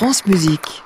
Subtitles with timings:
[0.00, 0.82] France Musique.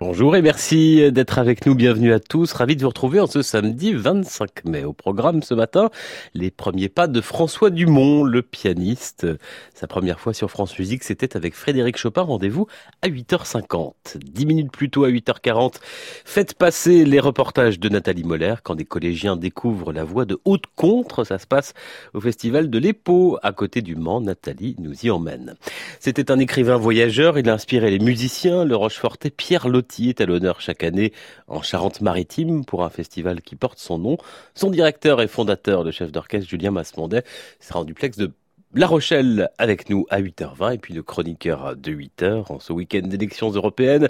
[0.00, 1.74] Bonjour et merci d'être avec nous.
[1.74, 2.52] Bienvenue à tous.
[2.52, 4.84] Ravi de vous retrouver en ce samedi 25 mai.
[4.84, 5.90] Au programme ce matin,
[6.34, 9.26] les premiers pas de François Dumont, le pianiste.
[9.74, 12.22] Sa première fois sur France Musique, c'était avec Frédéric Chopin.
[12.22, 12.68] Rendez-vous
[13.02, 14.18] à 8h50.
[14.18, 15.80] Dix minutes plus tôt à 8h40,
[16.24, 20.66] faites passer les reportages de Nathalie Moller quand des collégiens découvrent la voix de haute
[20.76, 21.24] contre.
[21.24, 21.74] Ça se passe
[22.14, 24.20] au festival de l'Épau à côté du Mans.
[24.20, 25.56] Nathalie nous y emmène.
[25.98, 27.36] C'était un écrivain voyageur.
[27.36, 31.12] Il a inspiré les musiciens, le Rochefortais, Pierre Lotti est à l'honneur chaque année
[31.46, 34.18] en Charente-Maritime pour un festival qui porte son nom.
[34.54, 37.24] Son directeur et fondateur, le chef d'orchestre Julien Masmondet,
[37.58, 38.32] sera en duplex de
[38.74, 43.06] la Rochelle avec nous à 8h20 et puis le chroniqueur de 8h en ce week-end
[43.06, 44.08] d'élections européennes.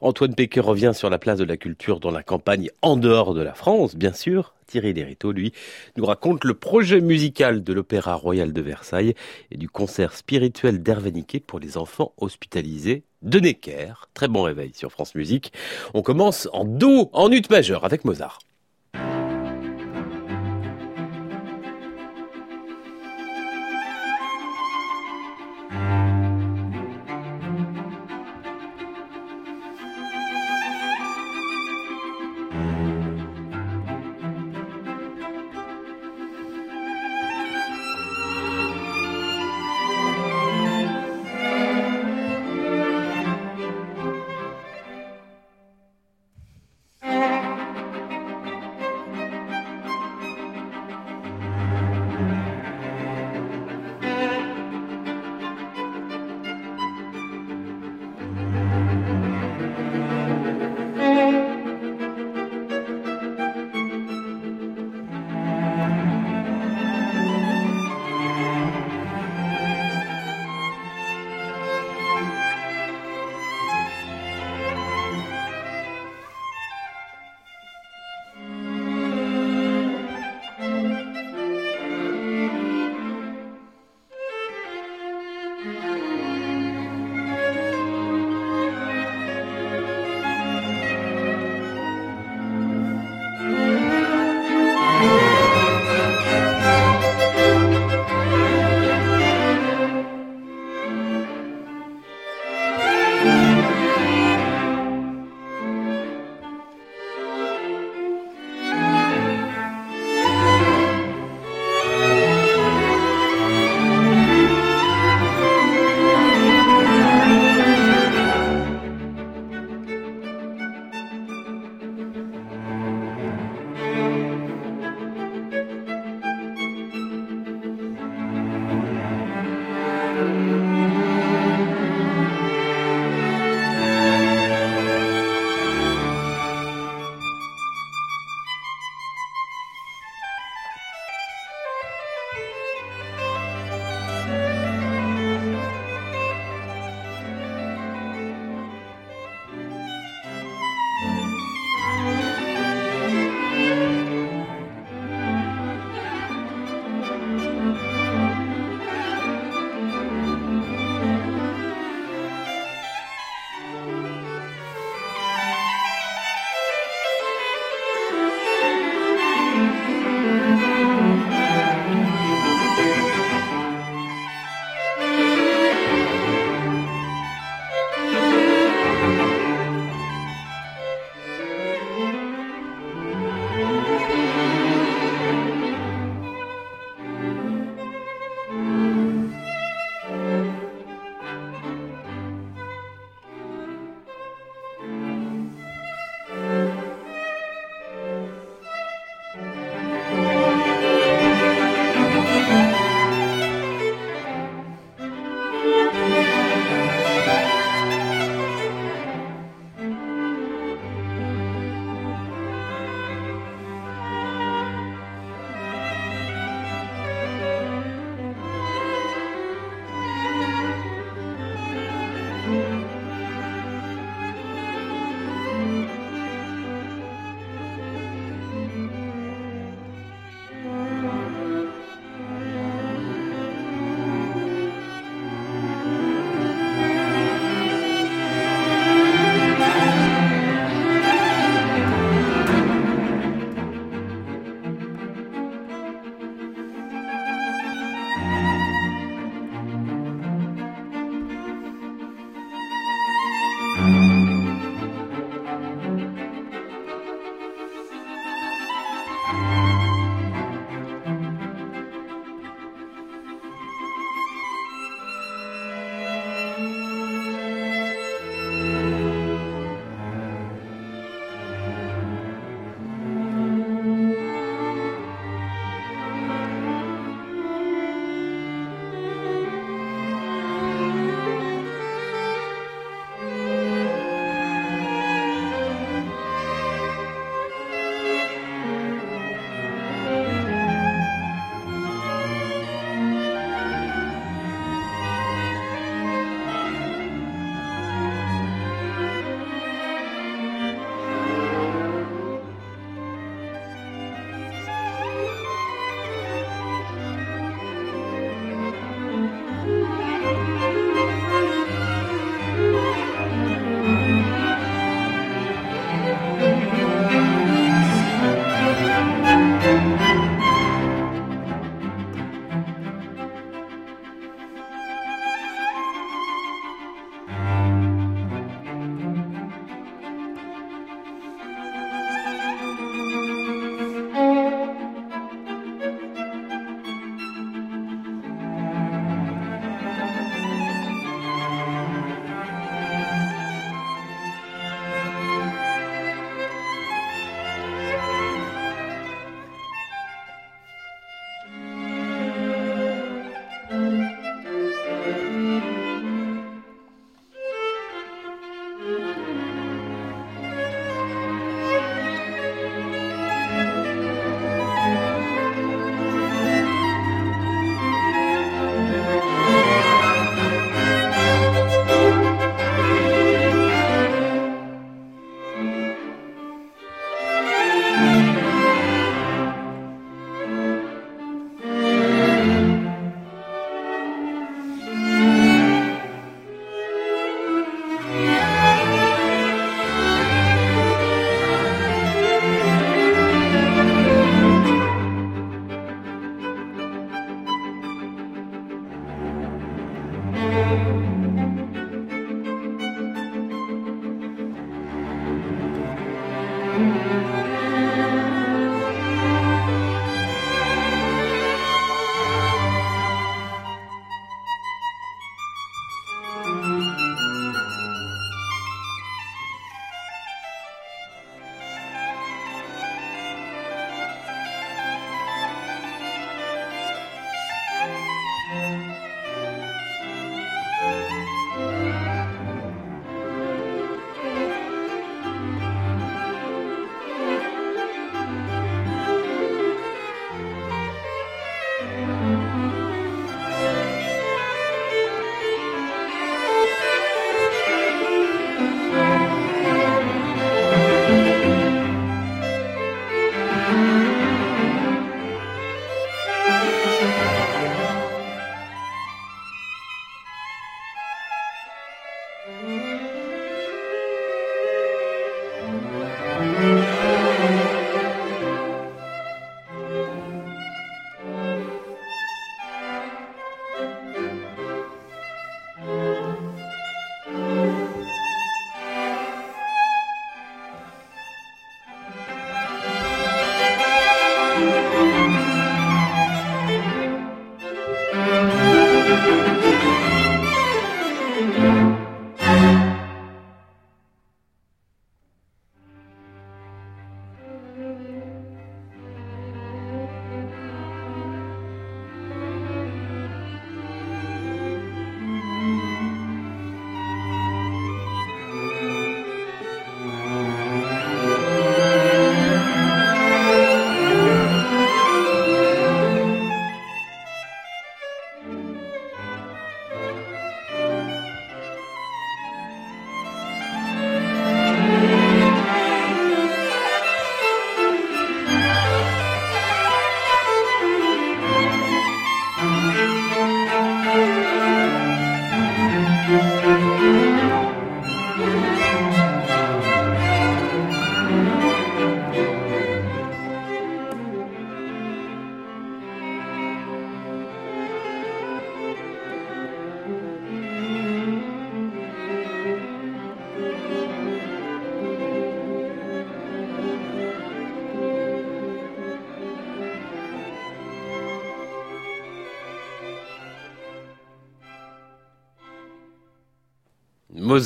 [0.00, 3.42] Antoine Péquet revient sur la place de la culture dans la campagne en dehors de
[3.42, 4.54] la France, bien sûr.
[4.66, 5.52] Thierry Lériteau, lui,
[5.96, 9.14] nous raconte le projet musical de l'Opéra Royal de Versailles
[9.50, 11.12] et du concert spirituel d'Hervé
[11.46, 13.92] pour les enfants hospitalisés de Necker.
[14.14, 15.52] Très bon réveil sur France Musique.
[15.94, 18.38] On commence en Do, en ut majeur avec Mozart.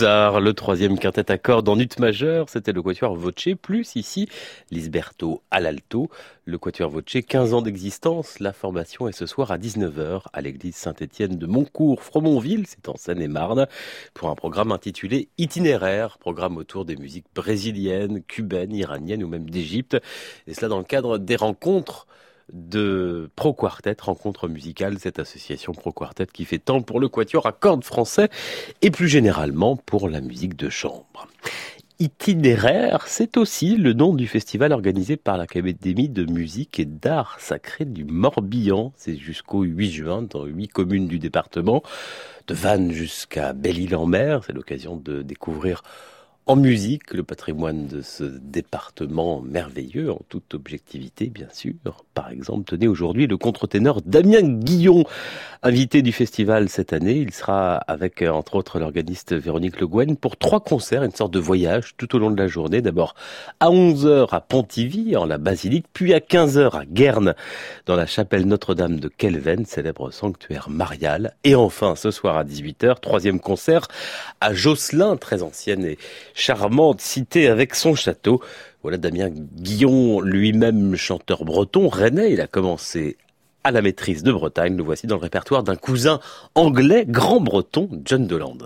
[0.02, 4.28] Le troisième quintet à cordes en ut majeur, c'était le quatuor Voce, plus ici
[4.72, 6.10] Lisberto à l'alto.
[6.46, 10.74] Le quatuor Voce, 15 ans d'existence, la formation est ce soir à 19h à l'église
[10.74, 13.68] Saint-Étienne de Montcourt, Fromontville, c'est en Seine-et-Marne,
[14.14, 19.96] pour un programme intitulé Itinéraire, programme autour des musiques brésiliennes, cubaines, iraniennes ou même d'Égypte,
[20.48, 22.08] et cela dans le cadre des rencontres
[22.52, 27.46] de Pro Quartet, rencontre musicale, cette association Pro Quartet qui fait tant pour le quatuor
[27.46, 28.28] à cordes français
[28.82, 31.28] et plus généralement pour la musique de chambre.
[32.00, 37.84] Itinéraire, c'est aussi le nom du festival organisé par l'Académie de musique et d'art sacré
[37.84, 38.92] du Morbihan.
[38.96, 41.84] C'est jusqu'au 8 juin dans huit communes du département,
[42.48, 44.42] de Vannes jusqu'à Belle-Île-en-Mer.
[44.44, 45.82] C'est l'occasion de découvrir
[46.46, 51.72] en musique le patrimoine de ce département merveilleux, en toute objectivité bien sûr.
[52.12, 55.04] Par exemple, tenez aujourd'hui le contre-ténor Damien Guillon,
[55.62, 57.16] invité du festival cette année.
[57.16, 61.38] Il sera avec entre autres l'organiste Véronique Le Guen pour trois concerts, une sorte de
[61.38, 62.82] voyage tout au long de la journée.
[62.82, 63.14] D'abord
[63.58, 67.34] à 11h à Pontivy en la basilique, puis à 15h à Guerne
[67.86, 71.34] dans la chapelle Notre-Dame de Kelven, célèbre sanctuaire marial.
[71.42, 73.88] Et enfin ce soir à 18h, troisième concert
[74.42, 75.96] à Josselin, très ancienne et
[76.34, 78.42] charmante cité avec son château.
[78.82, 83.16] Voilà Damien Guillon, lui-même chanteur breton, rennais, il a commencé
[83.62, 84.76] à la maîtrise de Bretagne.
[84.76, 86.20] Le voici dans le répertoire d'un cousin
[86.54, 88.58] anglais, grand breton, John Deland.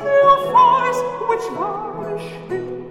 [0.00, 0.36] no
[2.48, 2.79] fruit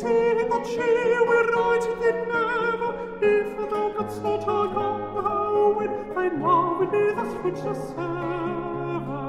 [0.00, 0.90] see that she
[1.28, 2.90] will write right than never,
[3.20, 9.24] if thou couldst not come when thy love would be thus rich as ever.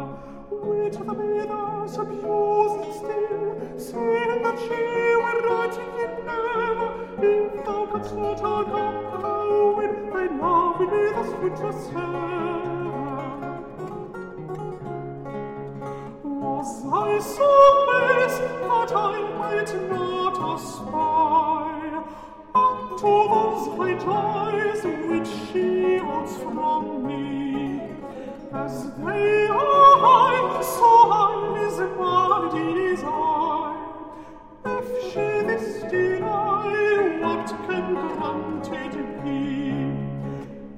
[0.70, 3.50] Which the be thus abused still,
[3.86, 4.82] seeing that she
[5.24, 6.88] will write right than never,
[7.32, 12.81] if thou couldst not come when thy love would be thus rich as ever.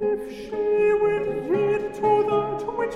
[0.06, 0.52] If she
[1.02, 2.96] will yield to that which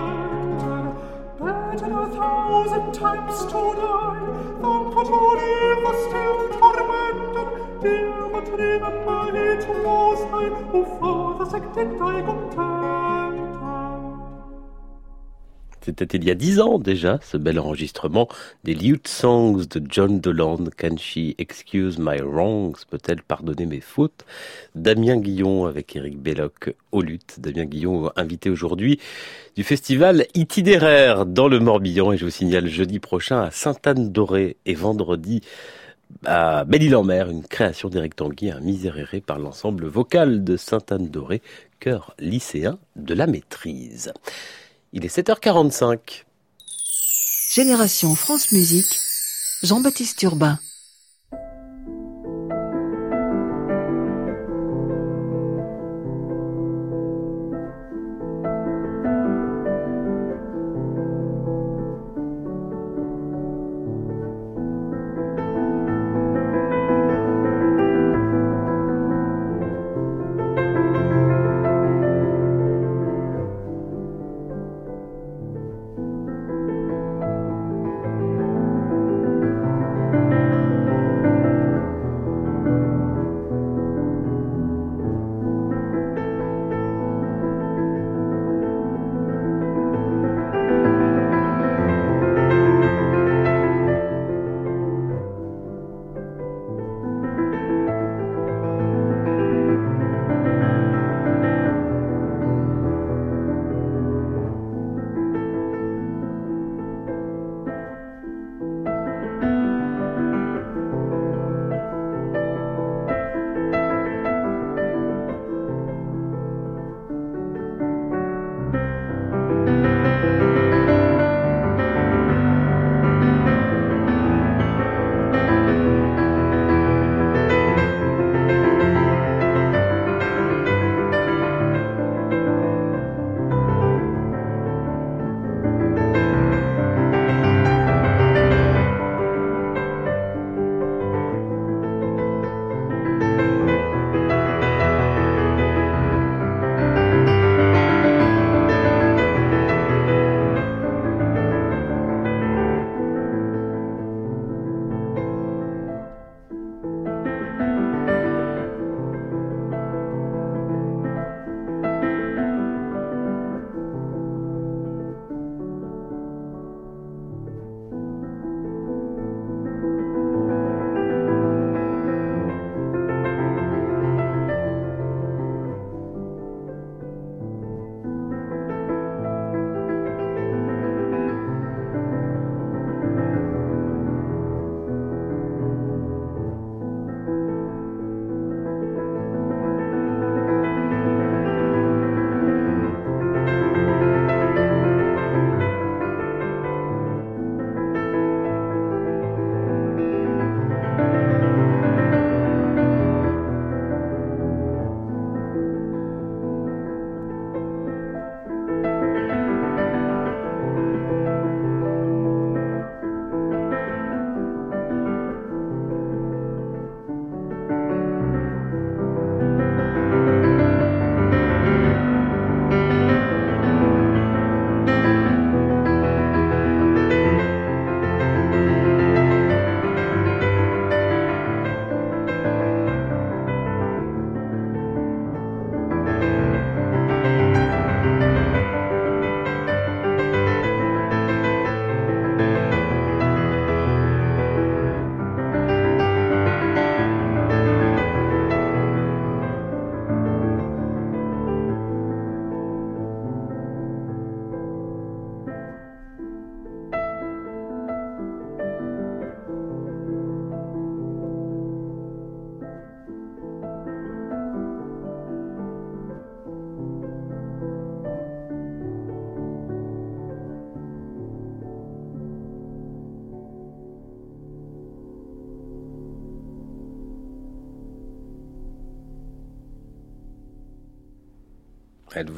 [2.51, 4.19] Thousand times to die
[4.61, 7.81] than to live the still tormented.
[7.81, 12.70] Dear, but remember it was I who for the second I contented.
[15.83, 18.27] C'était il y a dix ans déjà, ce bel enregistrement
[18.63, 20.69] des Lute Songs de John Deland.
[20.77, 22.85] Can she excuse my wrongs?
[22.87, 24.23] Peut-elle pardonner mes fautes?
[24.75, 27.39] Damien Guillon avec Eric Belloc au luth.
[27.39, 28.99] Damien Guillon invité aujourd'hui
[29.55, 34.75] du festival itinéraire dans le Morbihan et je vous signale jeudi prochain à Sainte-Anne-d'Orée et
[34.75, 35.41] vendredi
[36.25, 41.41] à Belle-Île-en-Mer, une création d'Éric Tanguy, un miséréré par l'ensemble vocal de Sainte-Anne-d'Orée,
[41.79, 44.13] chœur lycéen de la maîtrise.
[44.93, 46.25] Il est 7h45.
[47.53, 48.93] Génération France Musique,
[49.63, 50.59] Jean-Baptiste Urbain.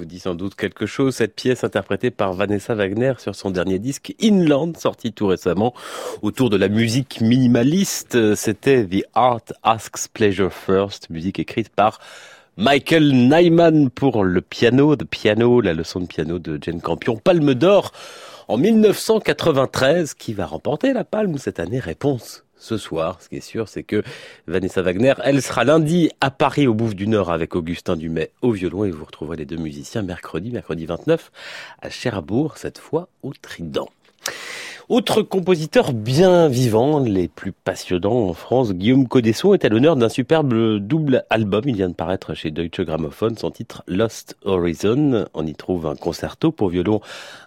[0.03, 3.79] Vous dit sans doute quelque chose, cette pièce interprétée par Vanessa Wagner sur son dernier
[3.79, 5.73] disque Inland, sorti tout récemment
[6.21, 8.35] autour de la musique minimaliste.
[8.35, 11.99] C'était The Art Asks Pleasure First, musique écrite par
[12.57, 17.53] Michael Nyman pour le piano, de piano, la leçon de piano de Jane Campion, Palme
[17.53, 17.93] d'Or
[18.49, 20.15] en 1993.
[20.15, 23.17] Qui va remporter la palme cette année Réponse ce soir.
[23.21, 24.03] Ce qui est sûr, c'est que
[24.47, 28.51] Vanessa Wagner, elle sera lundi à Paris au Bouffe du Nord avec Augustin Dumay au
[28.51, 31.31] violon et vous retrouverez les deux musiciens mercredi, mercredi 29
[31.81, 33.89] à Cherbourg, cette fois au Trident.
[34.89, 40.09] Autre compositeur bien vivant, les plus passionnants en France, Guillaume Codesson est à l'honneur d'un
[40.09, 41.63] superbe double album.
[41.65, 45.25] Il vient de paraître chez Deutsche Grammophon, son titre Lost Horizon.
[45.33, 46.99] On y trouve un concerto pour violon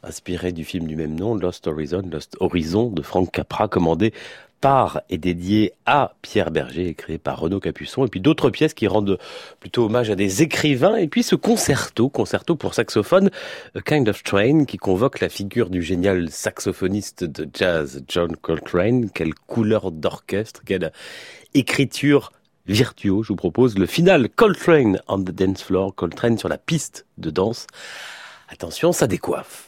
[0.02, 4.12] inspiré du film du même nom, Lost Horizon, Lost Horizon de Frank Capra, commandé
[4.60, 8.86] par et dédié à Pierre Berger, créé par Renaud Capuçon, et puis d'autres pièces qui
[8.86, 9.18] rendent
[9.60, 13.30] plutôt hommage à des écrivains, et puis ce concerto, concerto pour saxophone,
[13.74, 19.10] A Kind of Train, qui convoque la figure du génial saxophoniste de jazz John Coltrane.
[19.10, 20.92] Quelle couleur d'orchestre, quelle
[21.54, 22.32] écriture
[22.66, 23.26] virtuose.
[23.26, 27.30] Je vous propose le final Coltrane on the dance floor, Coltrane sur la piste de
[27.30, 27.66] danse.
[28.48, 29.65] Attention, ça décoiffe.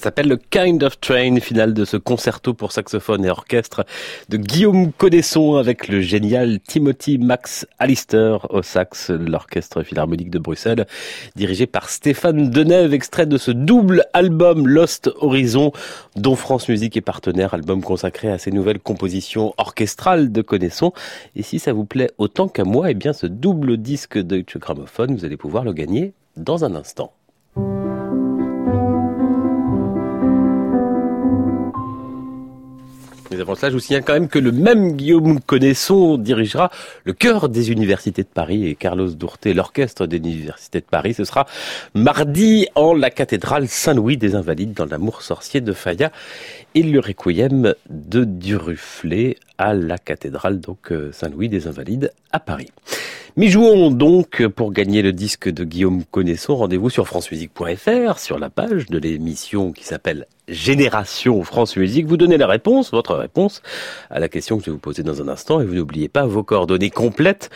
[0.00, 3.84] S'appelle le Kind of Train, finale de ce concerto pour saxophone et orchestre
[4.28, 10.86] de Guillaume Codesson avec le génial Timothy Max Allister au sax, l'orchestre philharmonique de Bruxelles,
[11.36, 15.72] dirigé par Stéphane Deneuve, extrait de ce double album Lost Horizon,
[16.16, 20.92] dont France Musique est partenaire, album consacré à ses nouvelles compositions orchestrales de Codesson.
[21.36, 25.14] Et si ça vous plaît autant qu'à moi, eh bien ce double disque de Gramophone,
[25.14, 27.12] vous allez pouvoir le gagner dans un instant.
[33.30, 36.70] Mais avant cela, je vous signale quand même que le même Guillaume Connaisson dirigera
[37.04, 41.14] le chœur des universités de Paris et Carlos Dourté l'orchestre des universités de Paris.
[41.14, 41.46] Ce sera
[41.94, 46.10] mardi en la cathédrale Saint-Louis des Invalides dans l'amour sorcier de Faya
[46.74, 52.70] et le requiem de Duruflé à la cathédrale donc euh, Saint-Louis des Invalides à Paris.
[53.36, 56.56] Mais jouons donc pour gagner le disque de Guillaume Connaisson.
[56.56, 62.06] Rendez-vous sur francemusique.fr, sur la page de l'émission qui s'appelle Génération France Musique.
[62.06, 63.62] Vous donnez la réponse, votre réponse
[64.10, 66.26] à la question que je vais vous poser dans un instant et vous n'oubliez pas
[66.26, 67.50] vos coordonnées complètes.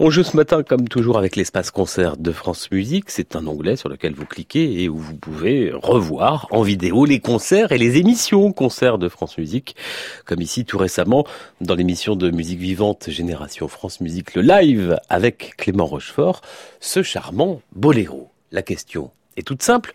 [0.00, 3.10] On joue ce matin comme toujours avec l'espace concert de France Musique.
[3.10, 7.20] C'est un onglet sur lequel vous cliquez et où vous pouvez revoir en vidéo les
[7.20, 9.76] concerts et les émissions concerts de France Musique.
[10.24, 11.24] Comme ici tout récemment
[11.60, 16.40] dans l'émission de musique vivante Génération France Musique, le live avec Clément Rochefort,
[16.80, 18.30] ce charmant boléro.
[18.50, 19.92] La question est toute simple.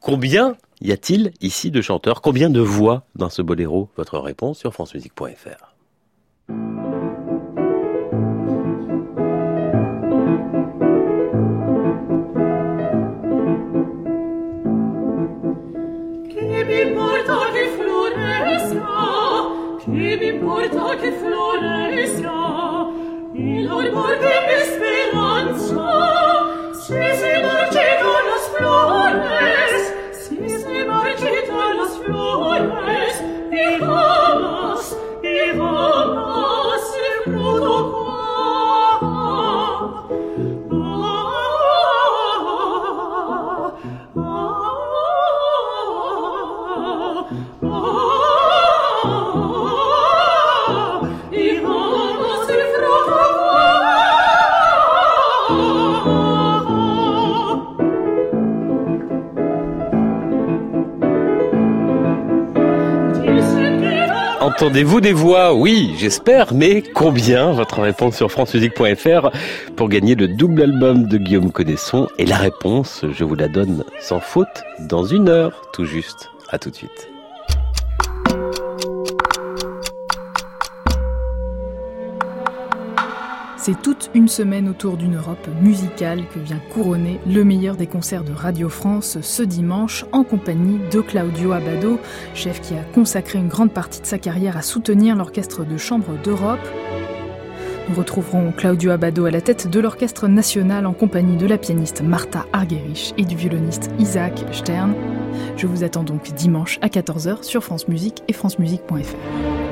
[0.00, 2.20] Combien y a-t-il ici de chanteurs?
[2.20, 3.88] Combien de voix dans ce boléro?
[3.96, 5.74] Votre réponse sur francemusique.fr.
[32.12, 34.17] Hohes, die Hohes,
[64.58, 65.54] Entendez-vous des voix?
[65.54, 67.52] Oui, j'espère, mais combien?
[67.52, 69.30] Votre réponse sur francemusique.fr
[69.76, 72.08] pour gagner le double album de Guillaume Codesson.
[72.18, 74.48] Et la réponse, je vous la donne sans faute
[74.80, 76.30] dans une heure, tout juste.
[76.48, 77.08] À tout de suite.
[83.68, 88.24] C'est toute une semaine autour d'une Europe musicale que vient couronner le meilleur des concerts
[88.24, 92.00] de Radio France ce dimanche en compagnie de Claudio Abado,
[92.32, 96.16] chef qui a consacré une grande partie de sa carrière à soutenir l'orchestre de chambre
[96.24, 96.66] d'Europe.
[97.90, 102.00] Nous retrouverons Claudio Abado à la tête de l'orchestre national en compagnie de la pianiste
[102.00, 104.94] Martha Argerich et du violoniste Isaac Stern.
[105.58, 109.67] Je vous attends donc dimanche à 14h sur France Musique et francemusique.fr.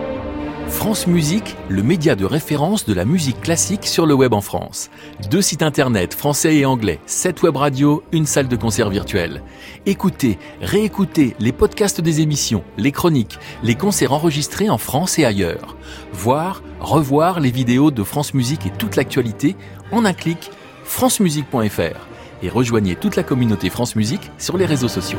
[0.68, 4.90] France Musique, le média de référence de la musique classique sur le web en France.
[5.31, 9.42] Deux sites internet français et anglais, sept web radios, une salle de concert virtuelle.
[9.87, 15.76] Écoutez, réécoutez les podcasts des émissions, les chroniques, les concerts enregistrés en France et ailleurs.
[16.12, 19.57] Voir, revoir les vidéos de France Musique et toute l'actualité
[19.92, 20.50] en un clic
[20.85, 22.07] francemusique.fr
[22.42, 25.18] et rejoignez toute la communauté France Musique sur les réseaux sociaux.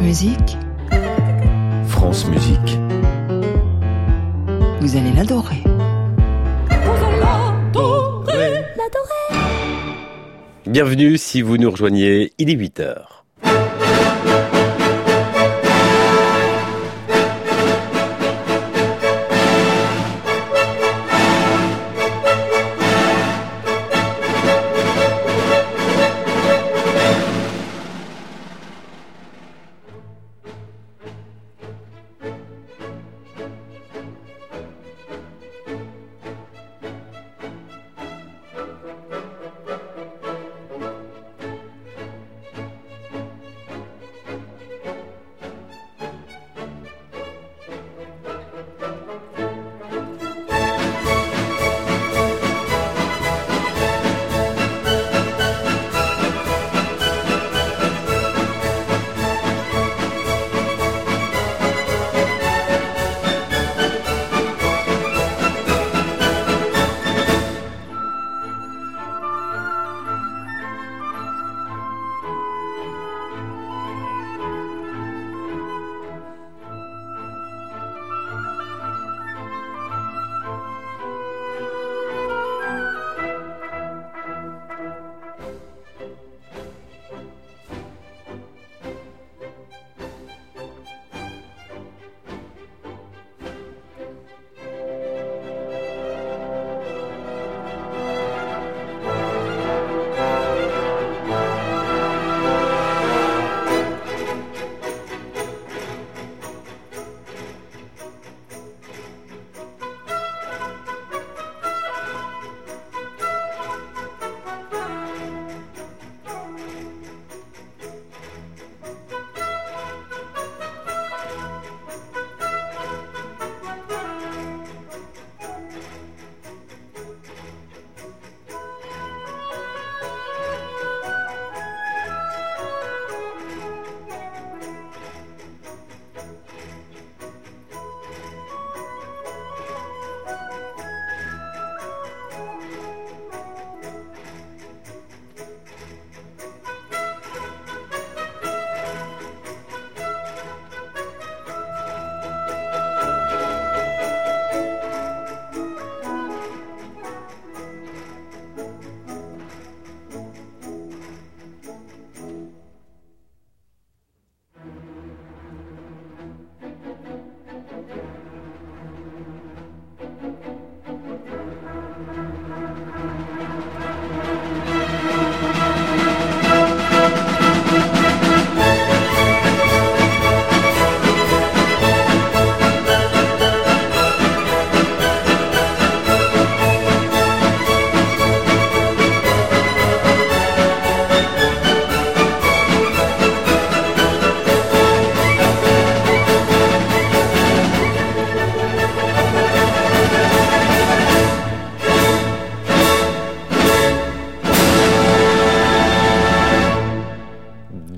[0.00, 0.56] Musique.
[1.86, 2.78] France Musique.
[4.80, 5.62] Vous allez l'adorer.
[10.66, 12.80] Bienvenue si vous nous rejoignez, il est 8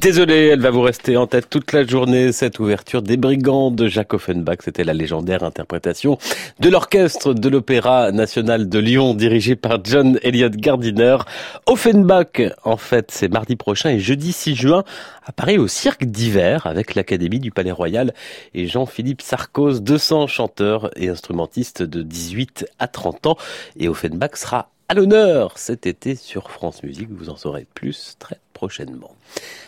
[0.02, 3.86] Désolé, elle va vous rester en tête toute la journée, cette ouverture des Brigands de
[3.86, 4.56] Jacques Offenbach.
[4.64, 6.18] C'était la légendaire interprétation
[6.58, 11.18] de l'orchestre de l'Opéra national de Lyon, dirigé par John Elliott Gardiner.
[11.66, 14.82] Offenbach, en fait, c'est mardi prochain et jeudi 6 juin
[15.24, 18.12] à Paris au Cirque d'hiver avec l'Académie du Palais Royal
[18.54, 23.36] et Jean-Philippe Sarkoz, 200 chanteurs et instrumentistes de 18 à 30 ans.
[23.76, 27.08] Et Offenbach sera à l'honneur cet été sur France Musique.
[27.12, 29.10] Vous en saurez plus très prochainement.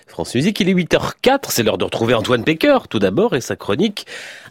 [0.06, 3.56] France Musique, il est 8h04, c'est l'heure de retrouver Antoine Pecker tout d'abord et sa
[3.56, 4.06] chronique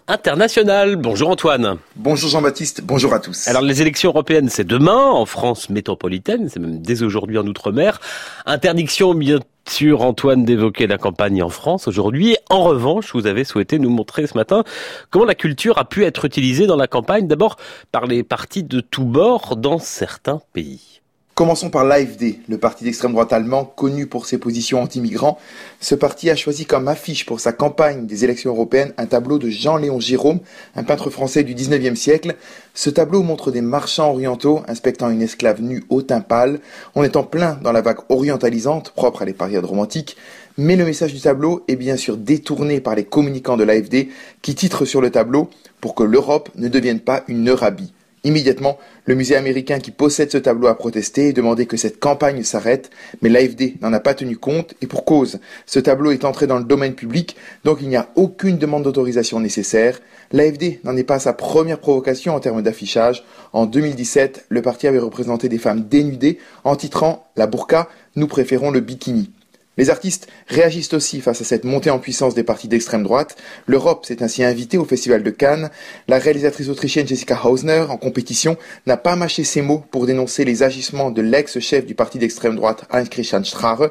[0.10, 0.98] internationale.
[0.98, 1.78] Bonjour Antoine.
[1.96, 3.48] Bonjour Jean-Baptiste, bonjour à tous.
[3.48, 8.02] Alors les élections européennes, c'est demain en France métropolitaine, c'est même dès aujourd'hui en Outre-mer.
[8.46, 9.40] Interdiction bien
[9.70, 12.36] sûr Antoine d'évoquer la campagne en France aujourd'hui.
[12.50, 14.66] En revanche, vous avez souhaité nous montrer ce matin
[15.10, 17.56] comment la culture a pu être utilisée dans la campagne, d'abord
[17.94, 21.03] par les partis de tous bords dans certains pays.
[21.36, 25.40] Commençons par l'AFD, le parti d'extrême droite allemand connu pour ses positions anti-migrants.
[25.80, 29.50] Ce parti a choisi comme affiche pour sa campagne des élections européennes un tableau de
[29.50, 30.42] Jean-Léon Gérôme,
[30.76, 32.36] un peintre français du 19e siècle.
[32.76, 36.60] Ce tableau montre des marchands orientaux inspectant une esclave nue au teint pâle.
[36.94, 40.16] On est en plein dans la vague orientalisante propre à les périodes romantiques.
[40.60, 44.10] Mais le message du tableau est bien sûr détourné par les communicants de l'AFD
[44.44, 45.50] qui titrent sur le tableau
[45.82, 47.92] pour que l'Europe ne devienne pas une Eurabie.
[48.26, 52.44] Immédiatement, le musée américain qui possède ce tableau a protesté et demandé que cette campagne
[52.44, 52.90] s'arrête,
[53.22, 55.40] mais l'AFD n'en a pas tenu compte et pour cause.
[55.66, 57.36] Ce tableau est entré dans le domaine public,
[57.66, 60.00] donc il n'y a aucune demande d'autorisation nécessaire.
[60.32, 63.26] L'AFD n'en est pas à sa première provocation en termes d'affichage.
[63.52, 68.72] En 2017, le parti avait représenté des femmes dénudées en titrant La burqa, nous préférons
[68.72, 69.32] le bikini.
[69.78, 73.36] Les artistes réagissent aussi face à cette montée en puissance des partis d'extrême droite.
[73.66, 75.72] L'Europe s'est ainsi invitée au Festival de Cannes.
[76.08, 78.56] La réalisatrice autrichienne Jessica Hausner, en compétition,
[78.86, 82.86] n'a pas mâché ses mots pour dénoncer les agissements de l'ex-chef du parti d'extrême droite
[82.92, 83.90] Heinz-Christian Strache.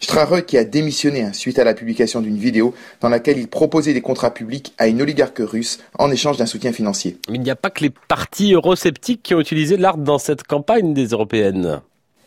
[0.00, 3.92] Strache qui a démissionné hein, suite à la publication d'une vidéo dans laquelle il proposait
[3.92, 7.18] des contrats publics à une oligarque russe en échange d'un soutien financier.
[7.28, 10.44] Mais il n'y a pas que les partis eurosceptiques qui ont utilisé l'art dans cette
[10.44, 11.80] campagne des européennes.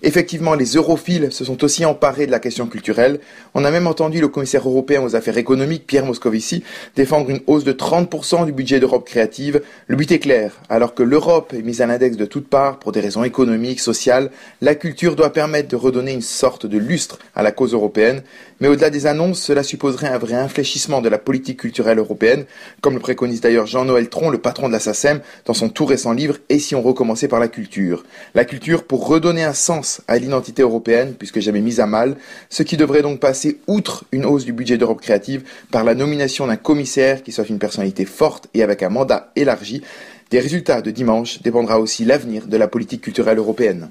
[0.03, 3.19] Effectivement, les europhiles se sont aussi emparés de la question culturelle.
[3.55, 6.63] On a même entendu le commissaire européen aux affaires économiques, Pierre Moscovici,
[6.95, 9.63] défendre une hausse de 30% du budget d'Europe créative.
[9.87, 10.61] Le but est clair.
[10.69, 14.29] Alors que l'Europe est mise à l'index de toutes parts pour des raisons économiques, sociales,
[14.61, 18.21] la culture doit permettre de redonner une sorte de lustre à la cause européenne.
[18.59, 22.45] Mais au-delà des annonces, cela supposerait un vrai infléchissement de la politique culturelle européenne,
[22.81, 26.13] comme le préconise d'ailleurs Jean-Noël Tron, le patron de la SACEM, dans son tout récent
[26.13, 28.03] livre Et si on recommençait par la culture?
[28.35, 32.15] La culture pour redonner un sens à l'identité européenne, puisque jamais mise à mal,
[32.49, 36.47] ce qui devrait donc passer outre une hausse du budget d'Europe créative par la nomination
[36.47, 39.81] d'un commissaire qui soit une personnalité forte et avec un mandat élargi.
[40.29, 43.89] Des résultats de dimanche dépendra aussi l'avenir de la politique culturelle européenne.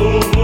[0.00, 0.39] À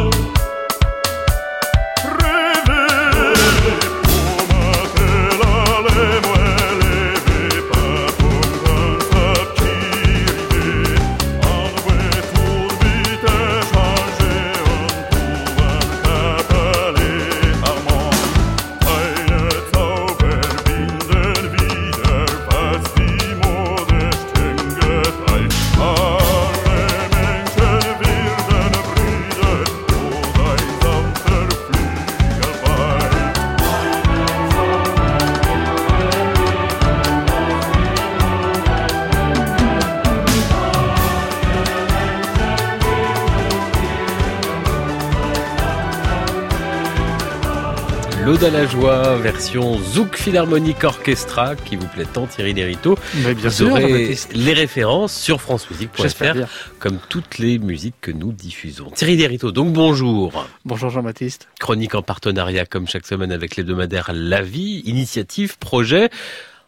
[48.45, 52.99] la joie, version Zouk Philharmonic Orchestra, qui vous plaît tant, Thierry Lériteau.
[53.25, 56.47] Mais bien vous sûr, aurez les références sur francemusique.fr,
[56.79, 58.91] comme toutes les musiques que nous diffusons.
[58.91, 60.47] Thierry Lériteau, donc bonjour.
[60.67, 61.49] Bonjour Jean-Baptiste.
[61.59, 66.11] Chronique en partenariat, comme chaque semaine, avec l'hebdomadaire La Vie, initiative, projet,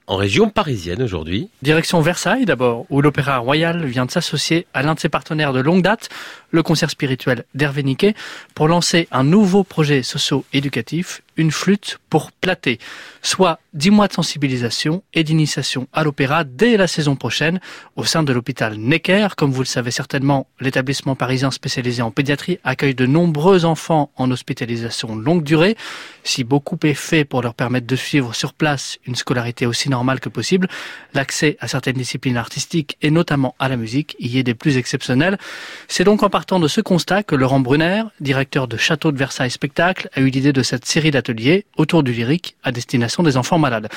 [0.08, 1.50] en région parisienne aujourd'hui.
[1.60, 5.60] Direction Versailles d'abord, où l'Opéra Royal vient de s'associer à l'un de ses partenaires de
[5.60, 6.08] longue date,
[6.50, 8.14] le concert spirituel d'Hervé Niquet,
[8.54, 12.78] pour lancer un nouveau projet socio-éducatif, une flûte pour plater,
[13.22, 17.60] soit 10 mois de sensibilisation et d'initiation à l'opéra dès la saison prochaine
[17.96, 19.28] au sein de l'hôpital Necker.
[19.36, 24.30] Comme vous le savez certainement, l'établissement parisien spécialisé en pédiatrie accueille de nombreux enfants en
[24.30, 25.76] hospitalisation longue durée.
[26.24, 30.20] Si beaucoup est fait pour leur permettre de suivre sur place une scolarité aussi normale
[30.20, 30.68] que possible,
[31.14, 35.38] l'accès à certaines disciplines artistiques et notamment à la musique y est des plus exceptionnels.
[35.86, 39.50] C'est donc en partant de ce constat que Laurent Brunner, directeur de Château de Versailles
[39.50, 41.27] Spectacle, a eu l'idée de cette série d'ateliers
[41.76, 43.88] autour du lyrique à destination des enfants malades.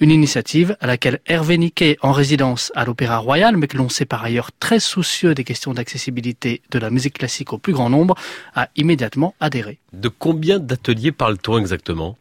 [0.00, 4.04] Une initiative à laquelle Hervé Niquet, en résidence à l'Opéra Royal, mais que l'on sait
[4.04, 8.16] par ailleurs très soucieux des questions d'accessibilité de la musique classique au plus grand nombre,
[8.54, 9.78] a immédiatement adhéré.
[9.92, 12.18] De combien d'ateliers parle-t-on exactement?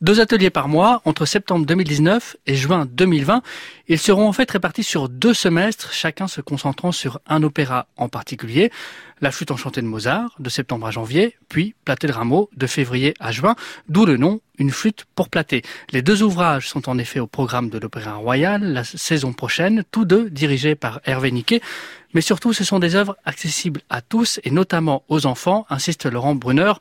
[0.00, 3.42] Deux ateliers par mois entre septembre 2019 et juin 2020.
[3.86, 8.08] Ils seront en fait répartis sur deux semestres, chacun se concentrant sur un opéra en
[8.08, 8.72] particulier.
[9.22, 13.14] La flûte enchantée de Mozart, de septembre à janvier, puis Platé de Rameau, de février
[13.20, 13.54] à juin,
[13.88, 15.62] d'où le nom Une flûte pour platé.
[15.92, 20.04] Les deux ouvrages sont en effet au programme de l'Opéra Royal la saison prochaine, tous
[20.04, 21.60] deux dirigés par Hervé Niquet.
[22.14, 26.34] Mais surtout, ce sont des œuvres accessibles à tous et notamment aux enfants, insiste Laurent
[26.34, 26.72] Brunner.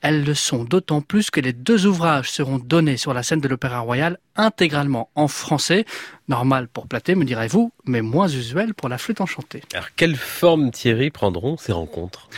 [0.00, 3.48] Elles le sont d'autant plus que les deux ouvrages seront donnés sur la scène de
[3.48, 5.84] l'Opéra Royal intégralement en français.
[6.26, 9.62] Normal pour Platé, me direz-vous, mais moins usuel pour la flûte enchantée.
[9.74, 12.28] Alors, quelle forme, Thierry, prendront ces rencontres?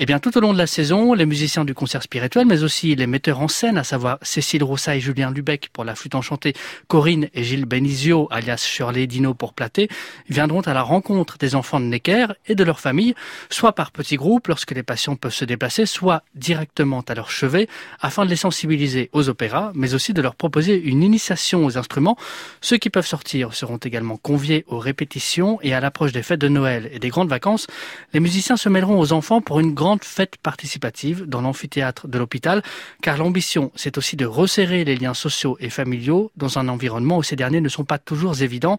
[0.00, 2.94] Eh bien, tout au long de la saison, les musiciens du concert spirituel, mais aussi
[2.94, 6.54] les metteurs en scène, à savoir Cécile Rossa et Julien Lubec pour la flûte enchantée,
[6.86, 9.88] Corinne et Gilles Benizio, alias Shirley Dino pour Platé,
[10.28, 13.16] viendront à la rencontre des enfants de Necker et de leurs familles,
[13.50, 17.66] soit par petits groupes lorsque les patients peuvent se déplacer, soit directement à leur chevet,
[18.00, 22.16] afin de les sensibiliser aux opéras, mais aussi de leur proposer une initiation aux instruments.
[22.60, 26.48] Ceux qui peuvent sortir seront également conviés aux répétitions et à l'approche des fêtes de
[26.48, 27.66] Noël et des grandes vacances,
[28.12, 32.62] les musiciens se mêleront aux enfants pour une grande fête participative dans l'amphithéâtre de l'hôpital,
[33.02, 37.22] car l'ambition, c'est aussi de resserrer les liens sociaux et familiaux dans un environnement où
[37.22, 38.78] ces derniers ne sont pas toujours évidents.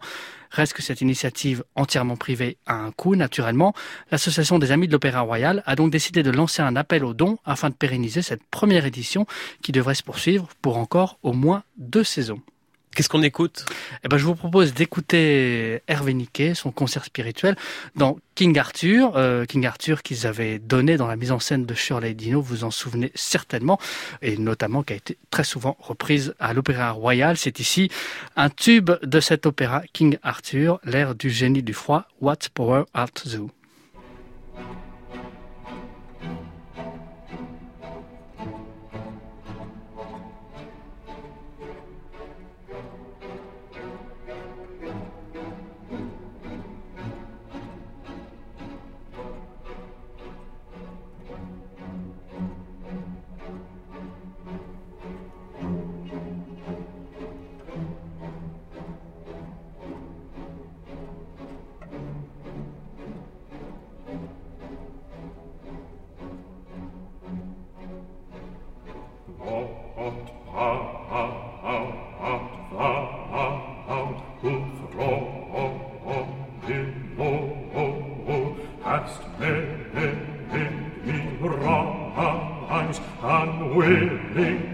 [0.50, 3.74] Reste que cette initiative entièrement privée a un coût, naturellement.
[4.10, 7.38] L'Association des Amis de l'Opéra Royal a donc décidé de lancer un appel aux dons
[7.44, 9.26] afin de pérenniser cette première édition
[9.62, 12.40] qui devrait se poursuivre pour encore au moins deux saisons.
[12.94, 13.66] Qu'est-ce qu'on écoute?
[14.04, 17.54] Eh ben, Je vous propose d'écouter Hervé Niquet, son concert spirituel,
[17.94, 19.12] dans King Arthur.
[19.14, 22.64] Euh, King Arthur qu'ils avaient donné dans la mise en scène de Shirley Dino, vous
[22.64, 23.78] en souvenez certainement,
[24.22, 27.36] et notamment qui a été très souvent reprise à l'Opéra Royal.
[27.36, 27.90] C'est ici
[28.34, 33.10] un tube de cet opéra, King Arthur, l'air du génie du froid, What Power Art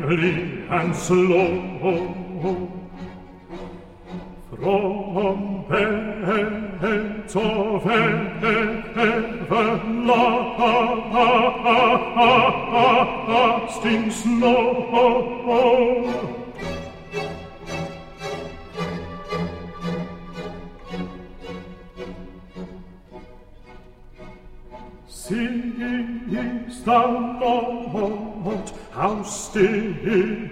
[0.08, 1.78] And slow
[4.60, 8.86] from beds of heaven
[13.26, 14.86] lasting snow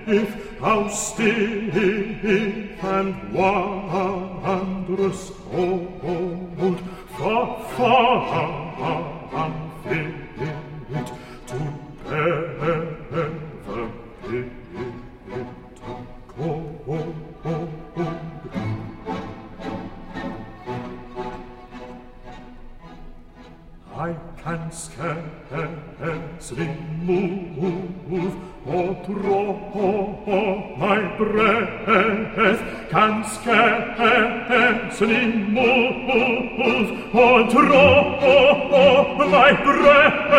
[0.06, 1.70] if aus dem
[2.82, 6.78] and wondrous old
[7.16, 8.74] far, far
[9.84, 10.14] fit
[11.46, 11.58] to
[12.06, 12.76] ever
[14.22, 14.50] fit
[15.76, 15.90] to
[16.36, 16.48] go.
[23.96, 26.68] I can scarcely
[27.00, 28.34] move
[28.66, 29.52] or draw
[30.78, 32.60] my breath,
[32.90, 40.30] can scarcely move or draw my breath.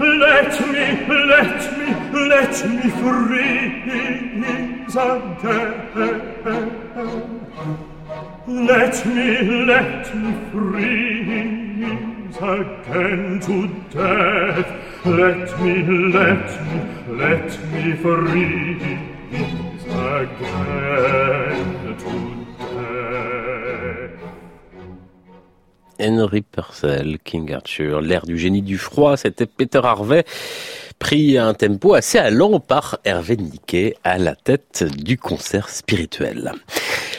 [0.00, 0.84] Let me,
[1.26, 1.88] let me,
[2.28, 6.32] let me freeze again.
[8.46, 9.26] Let me,
[9.66, 12.21] let me freeze
[25.98, 30.24] Henry Purcell, King Arthur, l'air du génie du froid, c'était Peter Harvey.
[30.98, 36.52] Pris un tempo assez allant par Hervé Niquet à la tête du concert spirituel.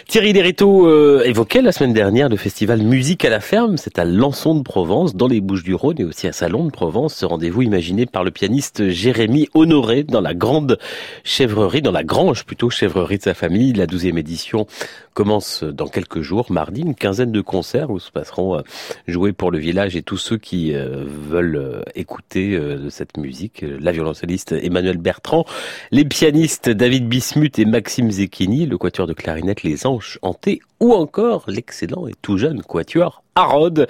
[0.08, 3.78] Thierry Lériteau euh, évoquait la semaine dernière le festival Musique à la ferme.
[3.78, 7.16] C'est à Lançon de Provence, dans les Bouches-du-Rhône et aussi à Salon de Provence.
[7.16, 10.78] Ce rendez-vous imaginé par le pianiste Jérémy Honoré dans la grande
[11.24, 13.72] chèvrerie, dans la grange plutôt chèvrerie de sa famille.
[13.74, 14.68] La douzième édition
[15.14, 18.62] commence dans quelques jours, mardi, une quinzaine de concerts où se passeront euh,
[19.08, 23.64] jouer pour le village et tous ceux qui euh, veulent écouter de cette musique.
[23.80, 25.46] La violoncelliste Emmanuel Bertrand,
[25.92, 30.94] les pianistes David Bismuth et Maxime Zecchini, le quatuor de clarinette Les Anges hantés ou
[30.94, 33.88] encore l'excellent et tout jeune quatuor Harrod.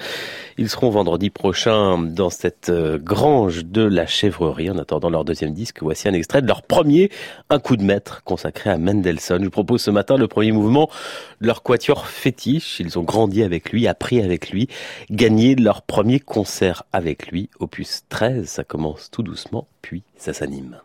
[0.58, 4.70] Ils seront vendredi prochain dans cette euh, grange de la chèvrerie.
[4.70, 7.10] En attendant leur deuxième disque, voici un extrait de leur premier,
[7.50, 9.40] un coup de maître consacré à Mendelssohn.
[9.40, 10.90] Je vous propose ce matin le premier mouvement
[11.42, 12.80] de leur quatuor fétiche.
[12.80, 14.70] Ils ont grandi avec lui, appris avec lui,
[15.10, 17.50] gagné leur premier concert avec lui.
[17.60, 20.78] Opus 13, ça commence tout doucement, puis ça s'anime.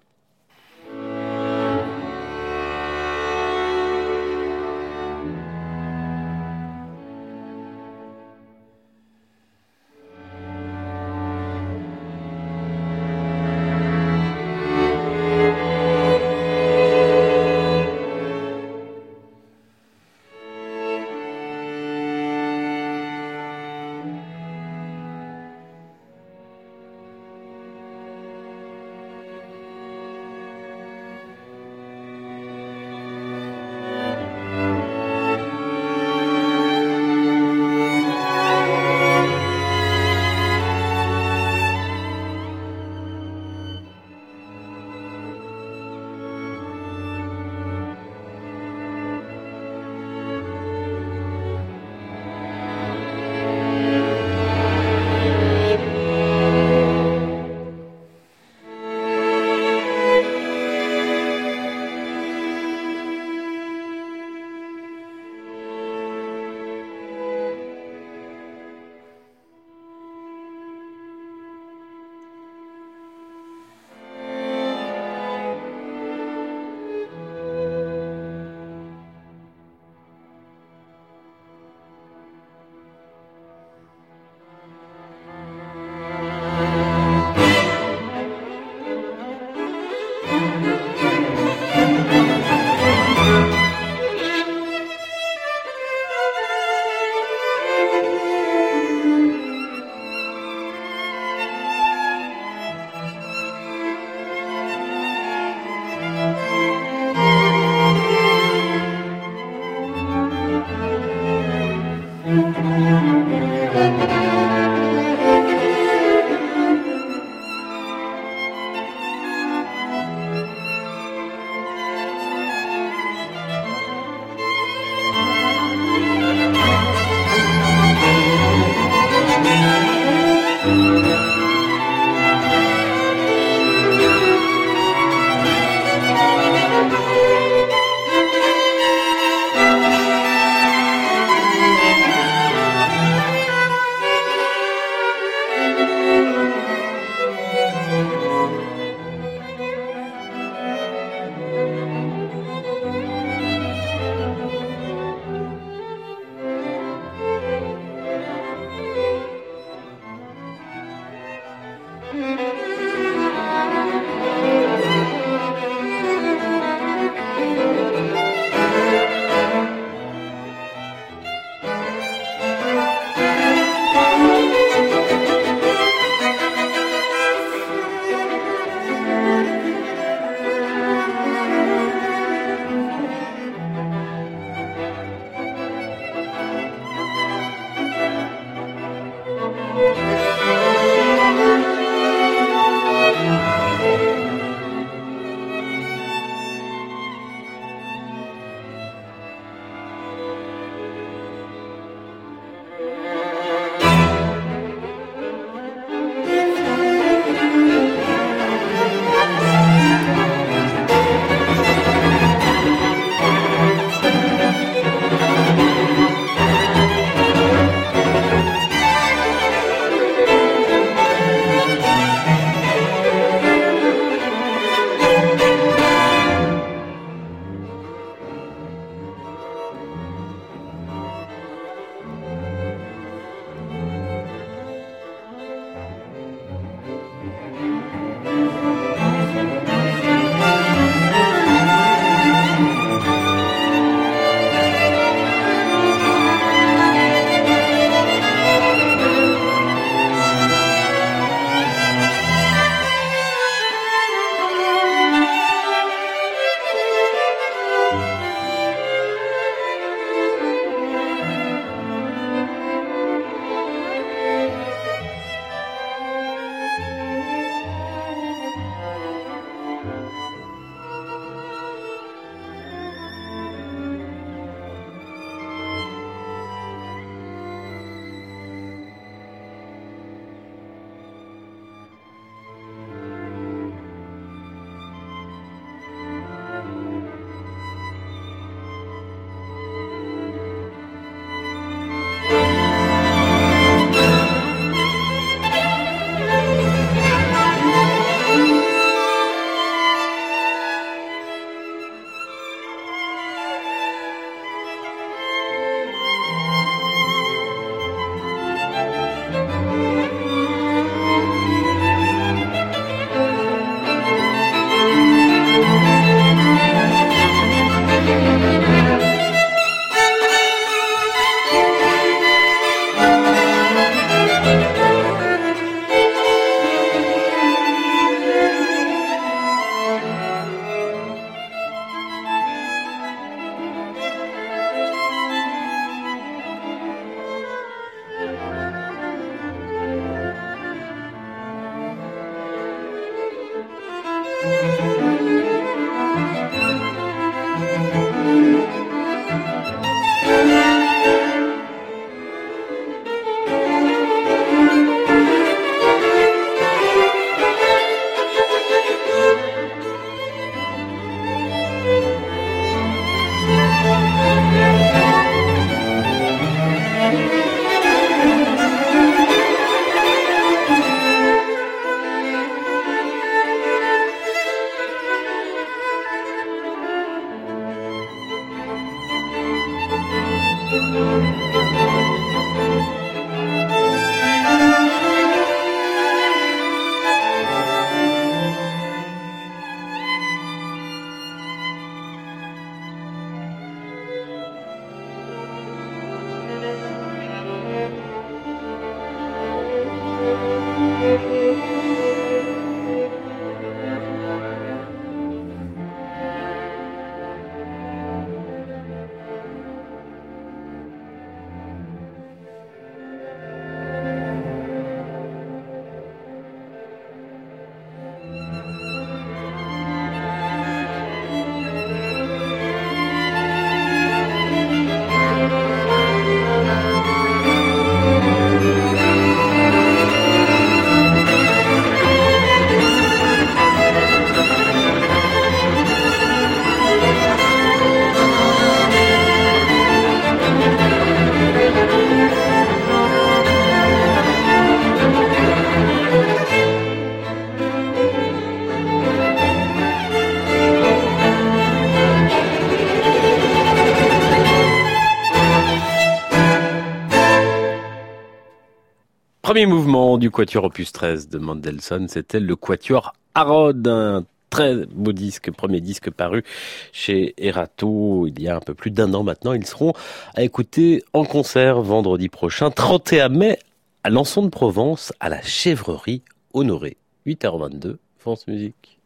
[459.58, 465.10] Premier mouvement du Quatuor Opus 13 de Mendelssohn, c'était le Quatuor Harrod, un très beau
[465.10, 466.44] disque, premier disque paru
[466.92, 469.54] chez Erato il y a un peu plus d'un an maintenant.
[469.54, 469.94] Ils seront
[470.36, 473.58] à écouter en concert vendredi prochain, 31 mai,
[474.04, 476.22] à Lançon de Provence, à la Chèvrerie
[476.54, 476.96] Honorée.
[477.26, 479.00] 8h22, France Musique.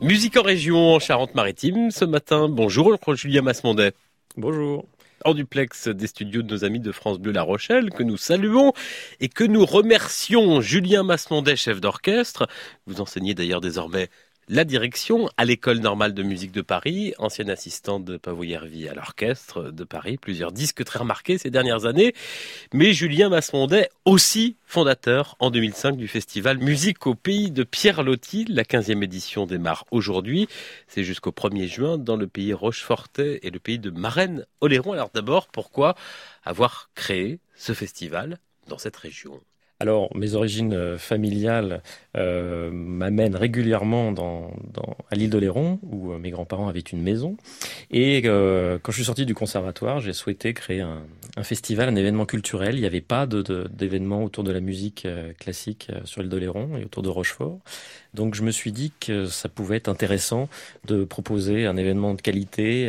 [0.00, 2.48] Musique en région en Charente-Maritime ce matin.
[2.48, 3.92] Bonjour Julien Masmondet.
[4.38, 4.86] Bonjour
[5.24, 8.72] en duplex des studios de nos amis de France Bleu La Rochelle, que nous saluons
[9.18, 10.60] et que nous remercions.
[10.60, 12.46] Julien Masmondet, chef d'orchestre.
[12.86, 14.10] Vous enseignez d'ailleurs désormais
[14.48, 19.70] la direction à l'École normale de musique de Paris, ancienne assistante de Pavoyervi à l'orchestre
[19.70, 22.14] de Paris, plusieurs disques très remarqués ces dernières années,
[22.72, 28.46] mais Julien Masmondet aussi fondateur en 2005 du festival Musique au pays de Pierre Loti.
[28.48, 30.48] La 15e édition démarre aujourd'hui,
[30.86, 34.92] c'est jusqu'au 1er juin dans le pays Rochefortet et le pays de Marennes-Oléron.
[34.92, 35.94] Alors d'abord, pourquoi
[36.42, 39.40] avoir créé ce festival dans cette région?
[39.80, 41.82] Alors, mes origines euh, familiales
[42.16, 44.50] euh, m'amènent régulièrement dans,
[45.08, 47.36] à l'île de Léron, où euh, mes grands-parents avaient une maison.
[47.92, 51.04] Et quand je suis sorti du conservatoire, j'ai souhaité créer un,
[51.42, 52.74] festival, un événement culturel.
[52.74, 55.06] Il n'y avait pas d'événement autour de la musique
[55.38, 57.58] classique sur l'île de Léron et autour de Rochefort.
[58.14, 60.48] Donc, je me suis dit que ça pouvait être intéressant
[60.86, 62.86] de proposer un événement de qualité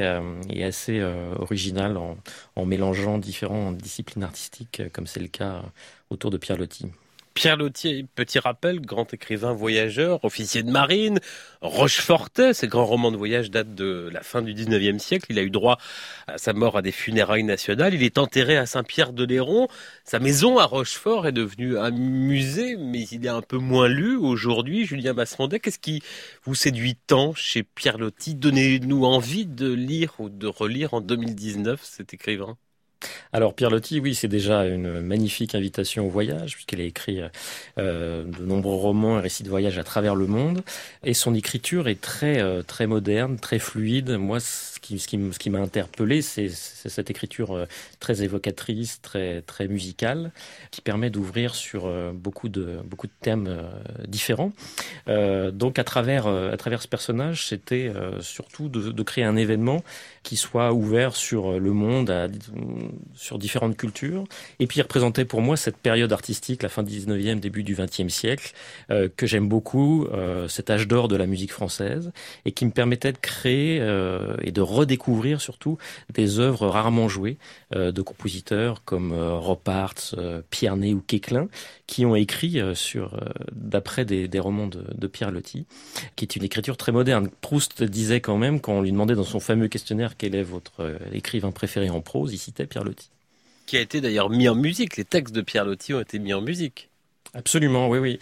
[0.50, 1.02] et assez
[1.38, 2.18] original en,
[2.56, 5.64] en mélangeant différentes disciplines artistiques, comme c'est le cas
[6.10, 6.86] autour de Pierre Loti.
[7.39, 11.20] Pierre Loti, petit rappel, grand écrivain voyageur, officier de marine,
[11.62, 15.28] Rochefortet, ses grands romans de voyage datent de la fin du 19e siècle.
[15.30, 15.78] Il a eu droit
[16.28, 17.93] à sa mort à des funérailles nationales.
[17.93, 19.70] Il est enterré à Saint-Pierre-de-Léron.
[20.03, 24.18] Sa maison à Rochefort est devenue un musée, mais il est un peu moins lu
[24.18, 24.86] aujourd'hui.
[24.86, 26.01] Julien Masmondet, qu'est-ce qui
[26.43, 28.36] vous séduit tant chez Pierre Loti?
[28.36, 32.57] Donnez-nous envie de lire ou de relire en 2019 cet écrivain.
[33.32, 37.22] Alors Pierre Loti, oui, c'est déjà une magnifique invitation au voyage, puisqu'il a écrit
[37.78, 40.64] euh, de nombreux romans et récits de voyage à travers le monde.
[41.04, 44.12] Et son écriture est très, euh, très moderne, très fluide.
[44.12, 44.39] Moi,
[44.82, 47.66] ce qui, m'a interpellé, c'est cette écriture euh,
[48.00, 50.32] très évocatrice, très, musicale,
[50.72, 53.62] qui permet d'ouvrir sur beaucoup, de, beaucoup de thèmes
[54.08, 54.52] différents.
[55.08, 59.84] donc à travers, ce personnage, c'était surtout de, créer un événement
[60.24, 62.32] qui soit ouvert sur le monde
[63.16, 64.24] sur différentes cultures,
[64.60, 67.76] et puis il représentait pour moi cette période artistique, la fin du 19e, début du
[67.76, 68.54] 20e siècle,
[68.92, 72.12] euh, que j'aime beaucoup, euh, cet âge d'or de la musique française,
[72.46, 75.78] et qui me permettait de créer euh, et de redécouvrir surtout
[76.13, 77.38] des œuvres rarement jouées
[77.74, 80.15] de compositeurs comme Roparts,
[80.49, 81.47] Pierney ou Quéclin,
[81.88, 83.20] qui ont écrit sur
[83.51, 85.65] d'après des, des, romans de, de Pierre Loti,
[86.15, 87.30] qui est une écriture très moderne.
[87.41, 90.99] Proust disait quand même, quand on lui demandait dans son fameux questionnaire quel est votre
[91.13, 93.09] écrivain préféré en prose, il citait Pierre Loti.
[93.70, 94.97] Qui a été d'ailleurs mis en musique.
[94.97, 96.89] Les textes de Pierre Loti ont été mis en musique.
[97.36, 98.20] Absolument, oui, oui.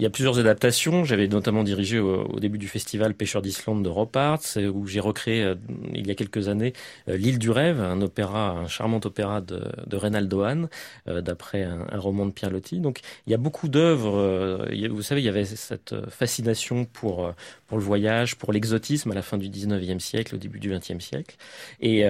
[0.00, 1.04] Il y a plusieurs adaptations.
[1.04, 5.56] J'avais notamment dirigé au, début du festival Pêcheurs d'Islande de Roparts, où j'ai recréé euh,
[5.92, 6.72] il y a quelques années
[7.10, 10.70] euh, L'île du rêve, un opéra, un charmant opéra de, de Reynaldo Hahn,
[11.06, 12.80] euh, d'après un, roman de Pierre Loti.
[12.80, 14.66] Donc il y a beaucoup d'œuvres.
[14.88, 17.34] vous savez, il y avait cette fascination pour
[17.66, 21.00] pour le voyage, pour l'exotisme à la fin du 19e siècle, au début du 20e
[21.00, 21.36] siècle,
[21.80, 22.06] et,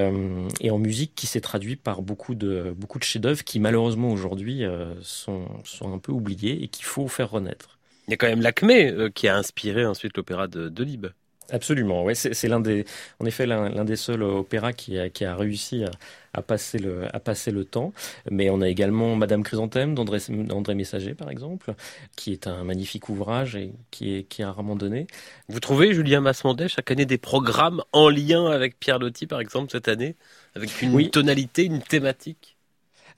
[0.60, 4.62] et en musique qui s'est traduit par beaucoup de beaucoup de chefs-d'œuvre qui malheureusement aujourd'hui
[5.02, 7.79] sont sont un peu oubliés et qu'il faut faire renaître.
[8.10, 11.06] Il y a quand même Lacmé euh, qui a inspiré ensuite l'opéra de, de Lib.
[11.52, 12.84] Absolument, ouais, c'est l'un des,
[13.20, 15.90] en effet, l'un des seuls opéras qui a, qui a réussi à,
[16.32, 17.92] à, passer le, à passer le temps.
[18.32, 21.74] Mais on a également Madame Chrysanthème d'André Messager, par exemple,
[22.16, 25.06] qui est un magnifique ouvrage et qui est, qui est rarement donné.
[25.48, 29.70] Vous trouvez, Julien Masmondet, chaque année des programmes en lien avec Pierre Loti, par exemple,
[29.70, 30.16] cette année,
[30.56, 32.56] avec une tonalité, une thématique?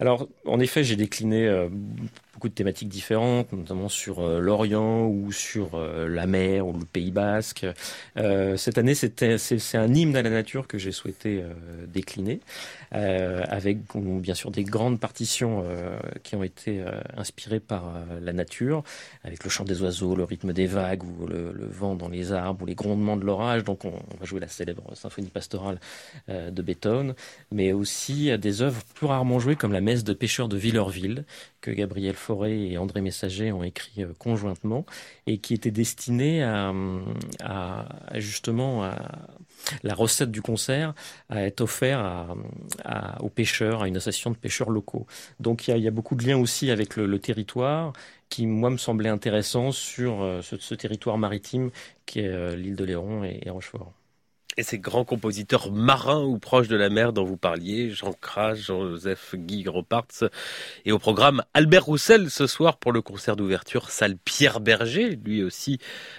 [0.01, 1.69] Alors, en effet, j'ai décliné euh,
[2.33, 6.85] beaucoup de thématiques différentes, notamment sur euh, l'Orient ou sur euh, la mer ou le
[6.85, 7.67] Pays Basque.
[8.57, 11.45] cette année, c'est un hymne à la nature que j'ai souhaité
[11.89, 12.41] décliner,
[12.91, 15.65] avec bien sûr des grandes partitions
[16.23, 16.83] qui ont été
[17.17, 18.83] inspirées par la nature,
[19.25, 22.63] avec le chant des oiseaux, le rythme des vagues ou le, vent dans les arbres
[22.63, 23.65] ou les grondements de l'orage.
[23.65, 25.79] Donc, on, va jouer la célèbre symphonie pastorale
[26.29, 27.15] de Beethoven,
[27.51, 31.25] mais aussi des œuvres plus rarement jouées comme la de pêcheurs de Villerville
[31.63, 34.85] que Gabriel Fauré et André Messager ont écrit euh, conjointement
[35.27, 36.73] et qui était destiné à,
[38.17, 38.97] justement à
[39.83, 40.95] la recette du concert
[41.29, 42.27] à être offert
[43.21, 45.07] aux pêcheurs, à une association de pêcheurs locaux.
[45.41, 47.93] Donc il y a, beaucoup de liens aussi avec le, territoire
[48.29, 51.71] qui, moi, me semblait intéressant sur euh, ce, territoire maritime
[52.07, 53.93] qui est euh, l'île de Léron et, et Rochefort.
[54.59, 58.57] Et ces grands compositeurs marins ou proches de la mer dont vous parliez, Jean Cras,
[58.57, 60.25] Joseph Guy Groparts,
[60.85, 65.43] et au programme Albert Roussel ce soir pour le concert d'ouverture salle Pierre Berger, lui
[65.43, 65.79] aussi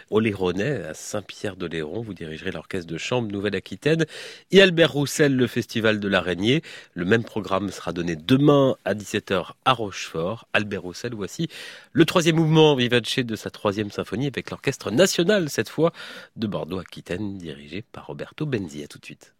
[0.09, 2.01] Oléronais à Saint-Pierre-de-Léron.
[2.01, 4.05] Vous dirigerez l'orchestre de chambre Nouvelle-Aquitaine
[4.49, 6.63] et Albert Roussel le festival de l'araignée.
[6.95, 10.47] Le même programme sera donné demain à 17h à Rochefort.
[10.53, 11.49] Albert Roussel, voici
[11.91, 15.91] le troisième mouvement vivace de sa troisième symphonie avec l'orchestre national cette fois
[16.35, 18.83] de Bordeaux-Aquitaine dirigé par Robert Roberto Benzi.
[18.83, 19.35] À tout de suite.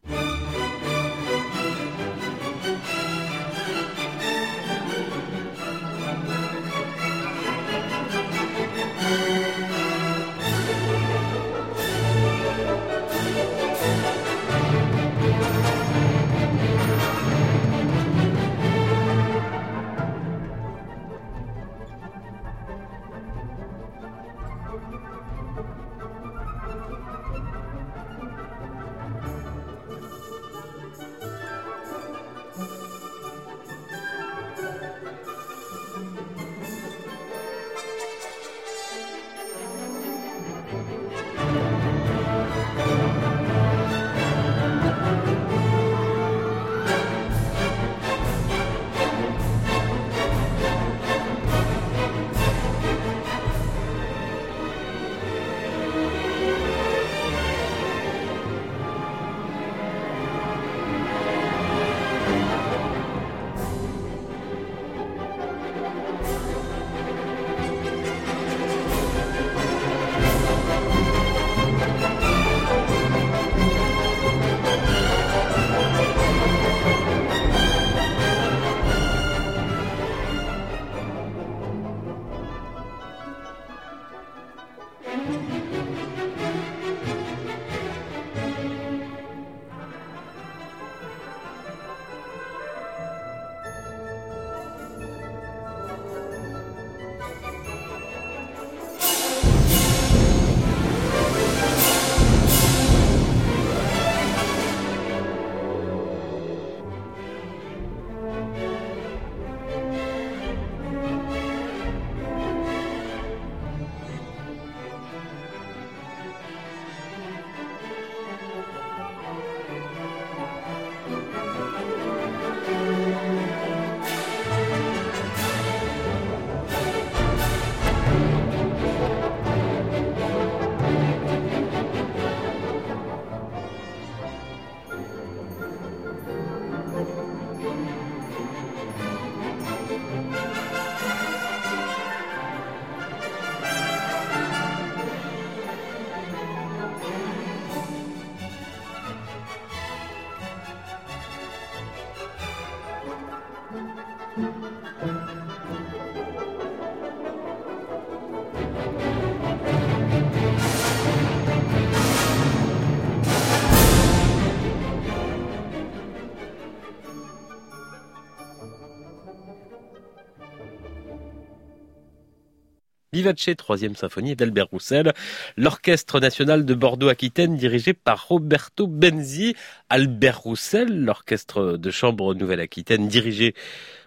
[173.24, 175.14] Vivace, troisième symphonie d'Albert Roussel,
[175.56, 179.56] l'Orchestre national de Bordeaux-Aquitaine dirigé par Roberto Benzi.
[179.90, 183.56] Albert Roussel, l'Orchestre de chambre Nouvelle-Aquitaine dirigé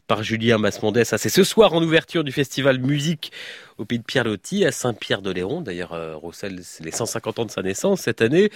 [0.06, 1.04] par Julien Masmondès.
[1.04, 3.32] Ça, c'est ce soir en ouverture du festival musique
[3.78, 5.60] au pays de Pierre Loti, à Saint-Pierre-de-Léron.
[5.60, 8.50] D'ailleurs, euh, Roussel, c'est les 150 ans de sa naissance cette année.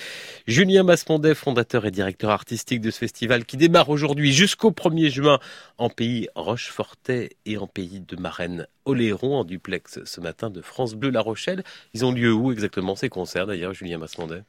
[0.47, 5.39] Julien Masmondet, fondateur et directeur artistique de ce festival qui démarre aujourd'hui jusqu'au 1er juin
[5.79, 10.95] en pays Rochefortais et en pays de Marraine Oléron en duplex ce matin de France
[10.95, 11.65] Bleu La Rochelle.
[11.95, 14.43] Ils ont lieu où exactement ces concerts d'ailleurs, Julien Masmondet?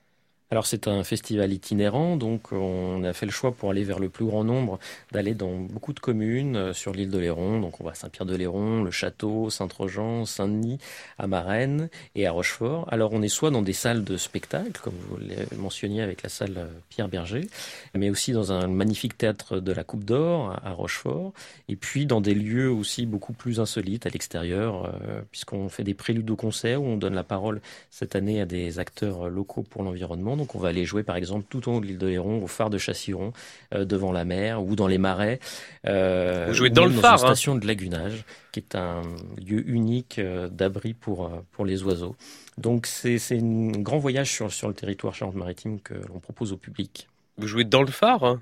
[0.51, 4.09] Alors c'est un festival itinérant, donc on a fait le choix pour aller vers le
[4.09, 4.79] plus grand nombre,
[5.13, 7.61] d'aller dans beaucoup de communes euh, sur l'île de Léron.
[7.61, 10.77] Donc on va à Saint-Pierre-de-Léron, le Château, Saint-Trojan, Saint-Denis,
[11.17, 12.85] à Marennes et à Rochefort.
[12.91, 16.27] Alors on est soit dans des salles de spectacle, comme vous le mentionniez avec la
[16.27, 17.47] salle euh, Pierre Berger,
[17.95, 21.31] mais aussi dans un magnifique théâtre de la Coupe d'Or à Rochefort,
[21.69, 25.93] et puis dans des lieux aussi beaucoup plus insolites à l'extérieur, euh, puisqu'on fait des
[25.93, 29.83] préludes au concert où on donne la parole cette année à des acteurs locaux pour
[29.83, 32.41] l'environnement donc on va aller jouer par exemple tout en haut de l'île de Héron,
[32.41, 33.31] au phare de Chassiron,
[33.75, 35.39] euh, devant la mer ou dans les marais.
[35.85, 37.17] Euh, Vous jouez dans le phare.
[37.17, 37.35] Dans une hein.
[37.35, 39.03] station de lagunage, qui est un
[39.37, 42.15] lieu unique euh, d'abri pour, pour les oiseaux.
[42.57, 47.07] Donc c'est un grand voyage sur, sur le territoire Charente-Maritime que l'on propose au public.
[47.37, 48.41] Vous jouez dans le phare hein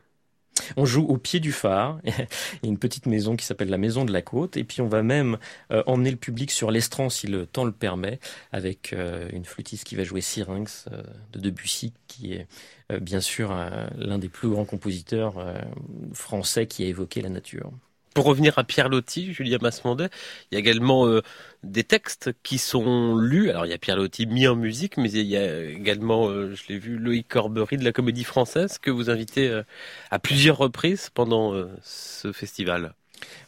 [0.78, 2.00] On joue au pied du phare.
[2.06, 2.12] Il
[2.64, 4.58] y a une petite maison qui s'appelle la Maison de la Côte.
[4.58, 5.38] Et puis on va même
[5.72, 8.20] euh, emmener le public sur l'estran si le temps le permet,
[8.52, 11.02] avec euh, une flûtiste qui va jouer Syrinx euh,
[11.34, 12.48] de Debussy, qui est
[13.02, 13.56] bien sûr
[13.98, 15.36] l'un des plus grands compositeurs
[16.12, 17.72] français qui a évoqué la nature.
[18.14, 20.10] Pour revenir à Pierre Loti, Julien Masmondet,
[20.52, 21.22] il y a également euh,
[21.64, 23.50] des textes qui sont lus.
[23.50, 26.56] Alors il y a Pierre Loti mis en musique, mais il y a également, euh,
[26.56, 29.64] je l'ai vu, Loïc Corbery de la Comédie Française que vous invitez euh,
[30.12, 31.54] à plusieurs reprises pendant
[31.84, 32.94] ce festival.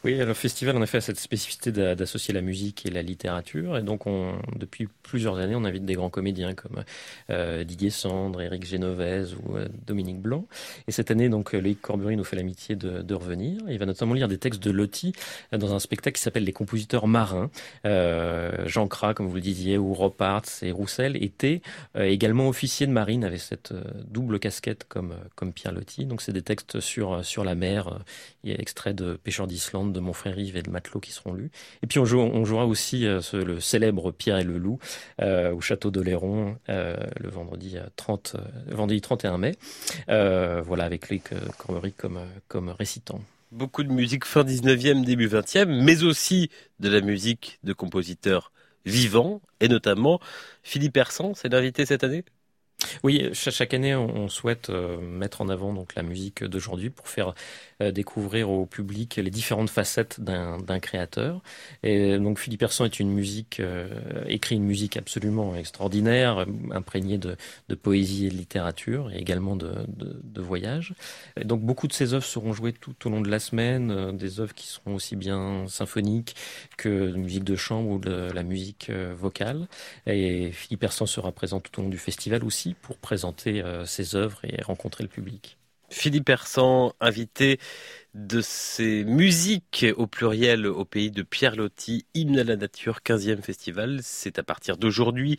[0.04, 3.82] Oui, le festival en effet a cette spécificité d'associer la musique et la littérature, et
[3.82, 6.82] donc on, depuis plusieurs années, on invite des grands comédiens comme
[7.30, 10.46] euh, Didier Sandre, Éric Genovese ou euh, Dominique Blanc.
[10.88, 13.60] Et cette année, donc Loïc Corbury nous fait l'amitié de, revenir.
[13.68, 15.12] Il va notamment lire des textes de Loti
[15.52, 17.50] euh, dans un spectacle qui s'appelle Les compositeurs marins.
[17.84, 21.60] Jean Cras, comme vous le disiez, ou Roparts et Roussel étaient
[21.94, 23.72] également officiers de marine avec cette
[24.08, 26.06] double casquette comme comme Pierre Loti.
[26.06, 27.98] Donc c'est des textes sur sur la mer.
[28.44, 28.56] Il
[28.94, 31.50] de Pêcheurs d'Islande de Mon frère Yves et de Matelot qui seront lus.
[31.82, 34.78] Et puis on, joue, on jouera aussi euh, ce, le célèbre Pierre et le Loup
[35.20, 38.36] euh, au château de Léron euh, le vendredi 30,
[38.68, 39.54] vendredi 31 mai.
[40.08, 46.04] voilà, avec Luc Corbery comme, comme récitant beaucoup de musique fin 19e, début 20e, mais
[46.04, 46.48] aussi
[46.80, 48.50] de la musique de compositeurs
[48.86, 50.20] vivants, et notamment
[50.62, 52.24] Philippe Hersan, c'est l'invité cette année?
[53.04, 57.34] Oui, chaque année, on souhaite mettre en avant donc la musique d'aujourd'hui pour faire
[57.90, 61.42] découvrir au public les différentes facettes d'un créateur.
[61.82, 63.88] Et donc Philippe Hersan est une musique, euh,
[64.28, 67.36] écrit une musique absolument extraordinaire, imprégnée de,
[67.74, 69.72] poésie et de littérature, et également de,
[70.36, 70.94] voyage.
[71.40, 74.40] Et donc beaucoup de ses œuvres seront jouées tout au long de la semaine, des
[74.40, 76.34] œuvres qui seront aussi bien symphoniques
[76.76, 79.68] que de musique de chambre ou de la musique vocale.
[80.06, 84.16] Et Philippe Hersan sera présent tout au long du festival aussi pour présenter euh, ses
[84.16, 85.56] œuvres et rencontrer le public.
[85.92, 87.60] Philippe Hersan, invité
[88.14, 93.42] de ses musiques au pluriel au pays de Pierre Loti, Hymne à la nature, 15e
[93.42, 94.00] festival.
[94.02, 95.38] C'est à partir d'aujourd'hui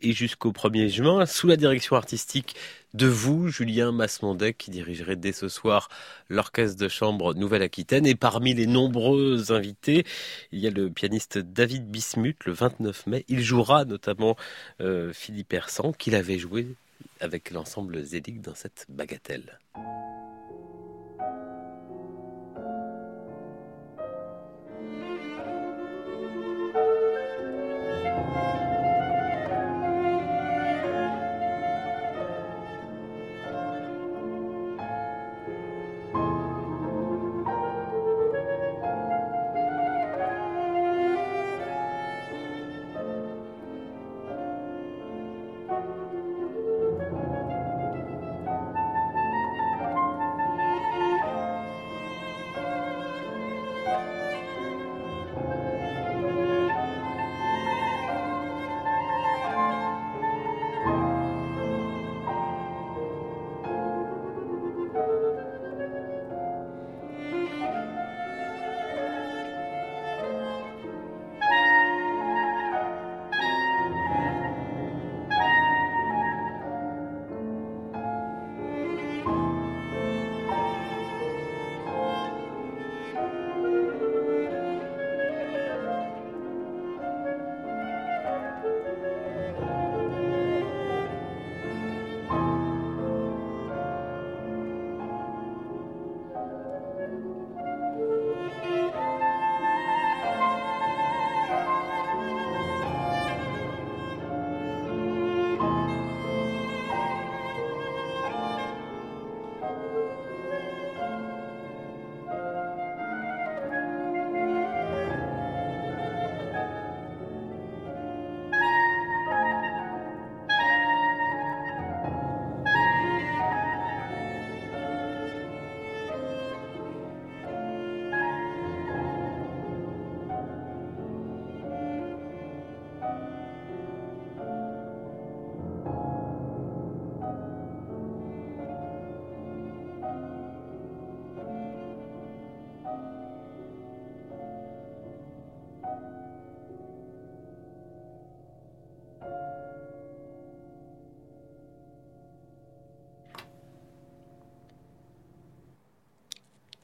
[0.00, 2.56] et jusqu'au 1er juin, sous la direction artistique
[2.94, 5.88] de vous, Julien Masmondet, qui dirigerait dès ce soir
[6.28, 8.06] l'orchestre de chambre Nouvelle-Aquitaine.
[8.06, 10.04] Et parmi les nombreux invités,
[10.50, 13.24] il y a le pianiste David Bismuth le 29 mai.
[13.28, 14.36] Il jouera notamment
[14.80, 16.66] euh, Philippe Hersan, qu'il avait joué
[17.20, 19.58] avec l'ensemble Zélique dans cette bagatelle.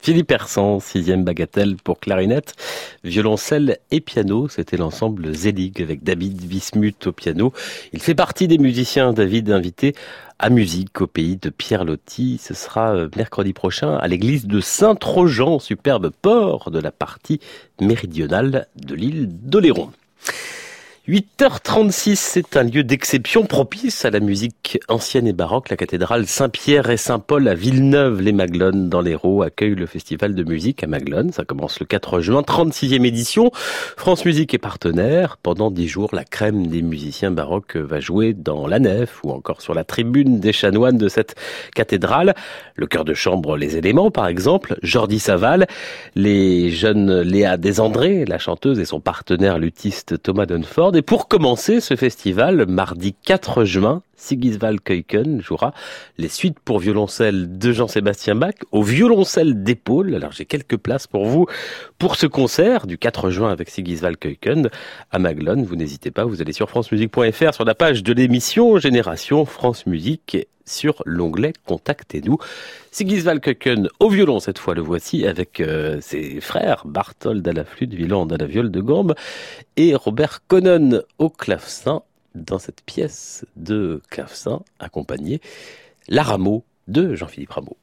[0.09, 2.55] Philippe Hersan, sixième bagatelle pour clarinette,
[3.05, 4.49] violoncelle et piano.
[4.49, 7.53] C'était l'ensemble Zelig avec David Wismuth au piano.
[7.93, 9.95] Il fait partie des musiciens David invités
[10.39, 12.41] à musique au pays de Pierre Loti.
[12.43, 17.39] Ce sera euh, mercredi prochain à l'église de Saint-Trojan, superbe port de la partie
[17.79, 19.91] méridionale de l'île d'Oléron.
[21.09, 25.71] 8h36, c'est un lieu d'exception propice à la musique ancienne et baroque.
[25.71, 30.87] La cathédrale Saint-Pierre et Saint-Paul à Villeneuve-les-Maglones dans l'Hérault accueille le festival de musique à
[30.87, 31.33] Maglones.
[31.33, 33.51] Ça commence le 4 juin, 36e édition.
[33.97, 35.39] France Musique est partenaire.
[35.39, 39.63] Pendant 10 jours, la crème des musiciens baroques va jouer dans la nef ou encore
[39.63, 41.37] sur la tribune des chanoines de cette
[41.75, 42.35] cathédrale.
[42.77, 45.69] Le chœur de chambre Les Éléments, par exemple, Jordi Saval,
[46.17, 51.79] les jeunes Léa Desandré, la chanteuse et son partenaire luthiste Thomas Dunford et pour commencer
[51.81, 55.73] ce festival, mardi 4 juin, Sigiswald Keuken jouera
[56.19, 60.14] les suites pour violoncelle de Jean-Sébastien Bach au violoncelle d'épaule.
[60.14, 61.47] Alors j'ai quelques places pour vous
[61.99, 64.69] pour ce concert du 4 juin avec Sigiswald Keuken
[65.11, 65.64] à Maglone.
[65.64, 70.37] Vous n'hésitez pas, vous allez sur francemusique.fr sur la page de l'émission Génération France Musique
[70.69, 72.39] sur l'onglet Contactez-nous.
[72.91, 77.64] Sigiswald Köken au violon cette fois, le voici avec euh, ses frères Barthold à la
[77.64, 79.14] flûte, Wieland à la viole de gambe
[79.77, 82.03] et Robert Conon au clavecin
[82.35, 85.41] dans cette pièce de clavecin accompagnée
[86.09, 87.76] La Rameau de Jean-Philippe Rameau.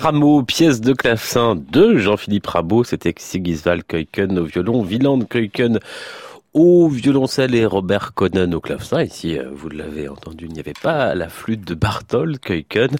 [0.00, 5.78] Rameau, pièce de clavecin de Jean-Philippe Rabot, c'était Sigiswald Keuken au violon, Wieland Keuken
[6.52, 9.02] au violoncelle et Robert Conan au clavecin.
[9.02, 12.90] Ici, euh, vous l'avez entendu, il n'y avait pas la flûte de Barthold Keuken.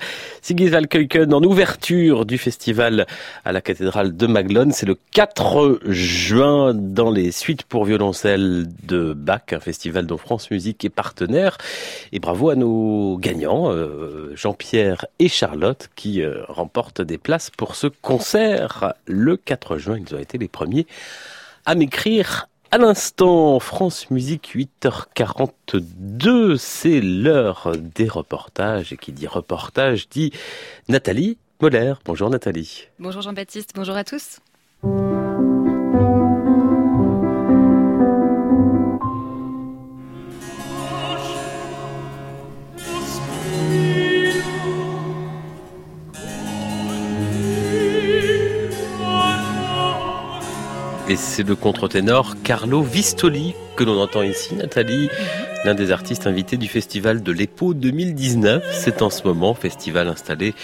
[0.40, 3.06] Sigiswald Keuken en ouverture du festival
[3.44, 4.70] à la cathédrale de Maglone.
[4.70, 10.50] C'est le 4 juin dans les suites pour violoncelle de Bach, un festival dont France
[10.52, 11.58] Musique est partenaire.
[12.12, 17.74] Et bravo à nos gagnants, euh, Jean-Pierre et Charlotte, qui euh, remportent des places pour
[17.74, 19.98] ce concert le 4 juin.
[19.98, 20.86] Ils ont été les premiers
[21.66, 28.92] à m'écrire à l'instant, France Musique 8h42, c'est l'heure des reportages.
[28.92, 30.32] Et qui dit reportage dit
[30.88, 31.94] Nathalie Moller.
[32.04, 32.88] Bonjour Nathalie.
[32.98, 34.40] Bonjour Jean-Baptiste, bonjour à tous.
[51.20, 55.08] C'est le contre-ténor Carlo Vistoli que l'on entend ici, Nathalie, mhm.
[55.64, 58.64] l'un des artistes invités du festival de l'EPO 2019.
[58.72, 60.54] C'est en ce moment, festival installé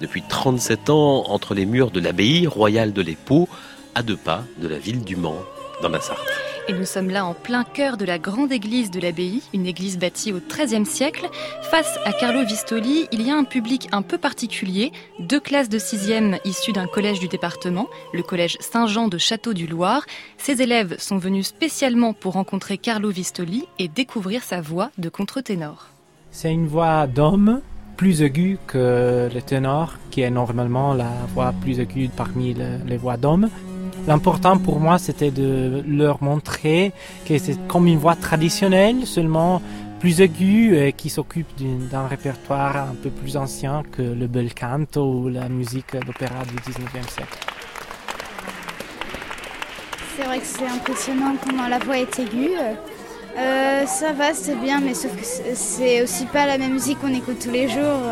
[0.00, 3.48] depuis 37 ans entre les murs de l'abbaye royale de l'EPO,
[3.94, 5.42] à deux pas de la ville du Mans,
[5.82, 6.45] dans la Sarthe.
[6.68, 9.98] Et nous sommes là en plein cœur de la grande église de l'abbaye, une église
[9.98, 11.28] bâtie au XIIIe siècle.
[11.70, 14.90] Face à Carlo Vistoli, il y a un public un peu particulier,
[15.20, 20.06] deux classes de sixième issues d'un collège du département, le collège Saint-Jean de Château-du-Loir.
[20.38, 25.86] Ces élèves sont venus spécialement pour rencontrer Carlo Vistoli et découvrir sa voix de contre-ténor.
[26.32, 27.60] C'est une voix d'homme
[27.96, 33.16] plus aiguë que le ténor, qui est normalement la voix plus aiguë parmi les voix
[33.16, 33.50] d'homme.
[34.06, 36.92] L'important pour moi, c'était de leur montrer
[37.26, 39.60] que c'est comme une voix traditionnelle, seulement
[39.98, 41.48] plus aiguë, et qui s'occupe
[41.90, 46.54] d'un répertoire un peu plus ancien que le bel canto ou la musique d'opéra du
[46.54, 47.38] 19e siècle.
[50.16, 52.52] C'est vrai que c'est impressionnant comment la voix est aiguë.
[53.38, 55.24] Euh, ça va, c'est bien, mais sauf que
[55.54, 58.02] c'est aussi pas la même musique qu'on écoute tous les jours.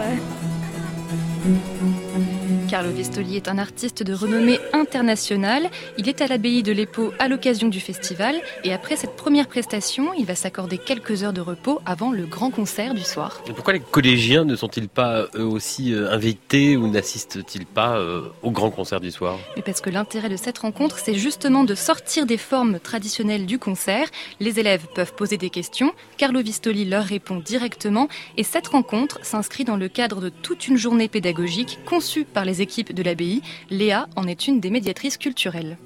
[2.74, 5.70] Carlo Vistoli est un artiste de renommée internationale.
[5.96, 8.34] Il est à l'abbaye de l'Épau à l'occasion du festival
[8.64, 12.50] et après cette première prestation, il va s'accorder quelques heures de repos avant le grand
[12.50, 13.44] concert du soir.
[13.54, 18.50] pourquoi les collégiens ne sont-ils pas eux aussi euh, invités ou n'assistent-ils pas euh, au
[18.50, 19.38] grand concert du soir?
[19.54, 23.60] Mais parce que l'intérêt de cette rencontre, c'est justement de sortir des formes traditionnelles du
[23.60, 24.08] concert.
[24.40, 29.62] Les élèves peuvent poser des questions, Carlo Vistoli leur répond directement et cette rencontre s'inscrit
[29.62, 33.42] dans le cadre de toute une journée pédagogique conçue par les équipe de l'abbaye.
[33.70, 35.76] Léa en est une des médiatrices culturelles.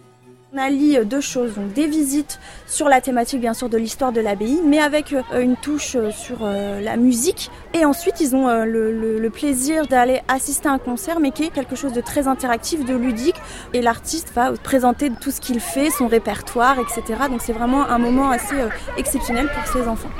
[0.54, 4.12] On allie euh, deux choses, donc des visites sur la thématique bien sûr de l'histoire
[4.12, 7.50] de l'abbaye, mais avec euh, une touche euh, sur la musique.
[7.74, 11.76] Et ensuite, ils ont le, plaisir d'aller assister à un concert, mais qui est quelque
[11.76, 13.36] chose de très interactif, de ludique.
[13.74, 17.02] Et l'artiste va présenter tout ce qu'il fait, son répertoire, etc.
[17.30, 18.56] Donc c'est vraiment un moment assez
[18.96, 20.10] exceptionnel pour ses enfants.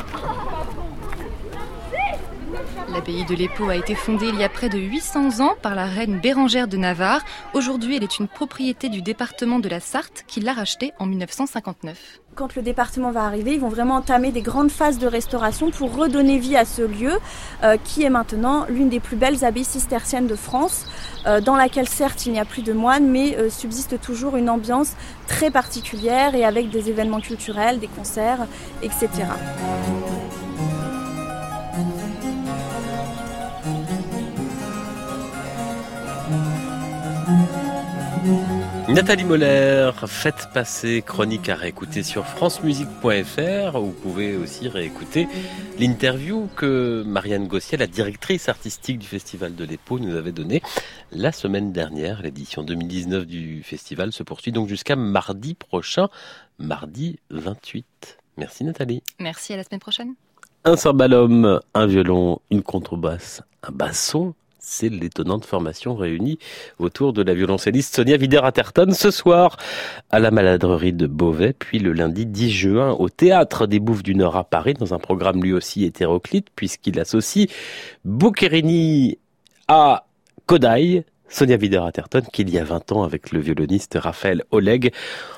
[2.93, 5.87] L'abbaye de l'Épau a été fondée il y a près de 800 ans par la
[5.87, 7.23] reine Bérangère de Navarre.
[7.55, 12.21] Aujourd'hui, elle est une propriété du département de la Sarthe qui l'a rachetée en 1959
[12.39, 15.97] quand le département va arriver, ils vont vraiment entamer des grandes phases de restauration pour
[15.97, 17.19] redonner vie à ce lieu
[17.65, 20.87] euh, qui est maintenant l'une des plus belles abbayes cisterciennes de France,
[21.27, 24.51] euh, dans laquelle certes il n'y a plus de moines, mais euh, subsiste toujours une
[24.51, 24.93] ambiance
[25.27, 28.47] très particulière et avec des événements culturels, des concerts,
[28.85, 29.09] etc.
[38.99, 45.29] Nathalie Moller, faites passer chronique à réécouter sur francemusique.fr où vous pouvez aussi réécouter
[45.79, 50.63] l'interview que Marianne Gossier, la directrice artistique du Festival de l'Épau, nous avait donnée
[51.13, 52.23] la semaine dernière.
[52.23, 56.09] L'édition 2019 du festival se poursuit donc jusqu'à mardi prochain,
[56.59, 58.19] mardi 28.
[58.37, 59.05] Merci Nathalie.
[59.21, 60.15] Merci, à la semaine prochaine.
[60.65, 66.39] Un cymbalum, un violon, une contrebasse, un basson, c'est l'étonnante formation réunie
[66.79, 69.57] autour de la violoncelliste Sonia Wider-Atherton ce soir
[70.11, 74.15] à la maladrerie de Beauvais, puis le lundi 10 juin au Théâtre des Bouffes du
[74.15, 77.49] Nord à Paris, dans un programme lui aussi hétéroclite, puisqu'il associe
[78.05, 79.19] Boccherini
[79.69, 80.07] à
[80.47, 84.93] Kodai, Sonia Wider-Atherton, qui il y a 20 ans, avec le violoniste Raphaël Oleg,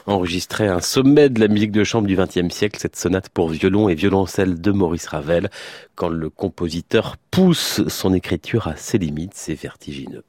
[0.07, 3.89] enregistrait un sommet de la musique de chambre du XXe siècle, cette sonate pour violon
[3.89, 5.51] et violoncelle de Maurice Ravel.
[5.95, 10.25] Quand le compositeur pousse son écriture à ses limites, c'est vertigineux.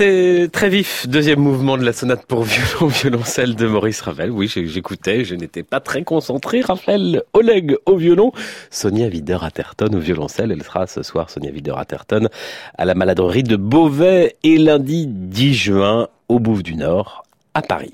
[0.00, 4.30] C'était très vif, deuxième mouvement de la sonate pour violon, violoncelle de Maurice Ravel.
[4.30, 6.62] Oui, j'écoutais, je n'étais pas très concentré.
[6.62, 8.32] Raphaël Oleg au violon,
[8.70, 10.52] Sonia Wider-Atherton au violoncelle.
[10.52, 12.30] Elle sera ce soir, Sonia Wider-Atherton,
[12.78, 17.92] à la maladrerie de Beauvais et lundi 10 juin au Bouffe du Nord, à Paris.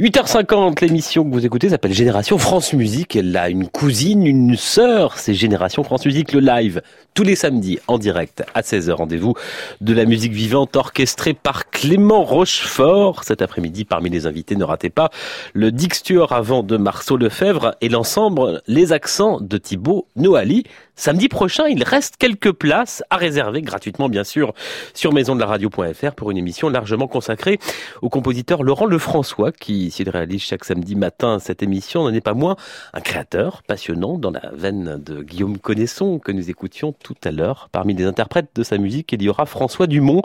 [0.00, 3.14] 8h50, l'émission que vous écoutez s'appelle Génération France Musique.
[3.14, 6.80] Elle a une cousine, une sœur, c'est Génération France Musique, le live,
[7.12, 8.92] tous les samedis en direct à 16h.
[8.92, 9.34] Rendez-vous
[9.82, 13.22] de la musique vivante orchestrée par Clément Rochefort.
[13.24, 15.10] Cet après-midi, parmi les invités, ne ratez pas
[15.52, 20.64] le Dixtuor avant de Marceau Lefebvre et l'ensemble Les Accents de Thibaut Noali.
[20.94, 24.52] Samedi prochain, il reste quelques places à réserver gratuitement, bien sûr,
[24.94, 27.58] sur maisondelaradio.fr pour une émission largement consacrée
[28.02, 29.52] au compositeur Laurent Lefrançois,
[29.82, 32.56] qui, s'il réalise chaque samedi matin cette émission, n'en est pas moins
[32.92, 37.68] un créateur passionnant dans la veine de Guillaume Connaisson, que nous écoutions tout à l'heure.
[37.72, 40.22] Parmi les interprètes de sa musique, il y aura François Dumont,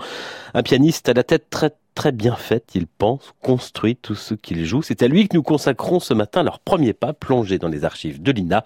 [0.54, 4.64] un pianiste à la tête très très bien faite, il pense, construit tout ce qu'il
[4.66, 4.84] joue.
[4.84, 8.22] C'est à lui que nous consacrons ce matin leur premier pas plongé dans les archives
[8.22, 8.64] de l'INA.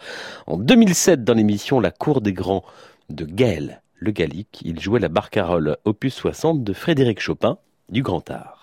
[0.47, 2.65] En 2007, dans l'émission La Cour des Grands
[3.09, 7.57] de Gaël Le Gallic, il jouait la barcarolle opus 60 de Frédéric Chopin
[7.87, 8.60] du Grand Art.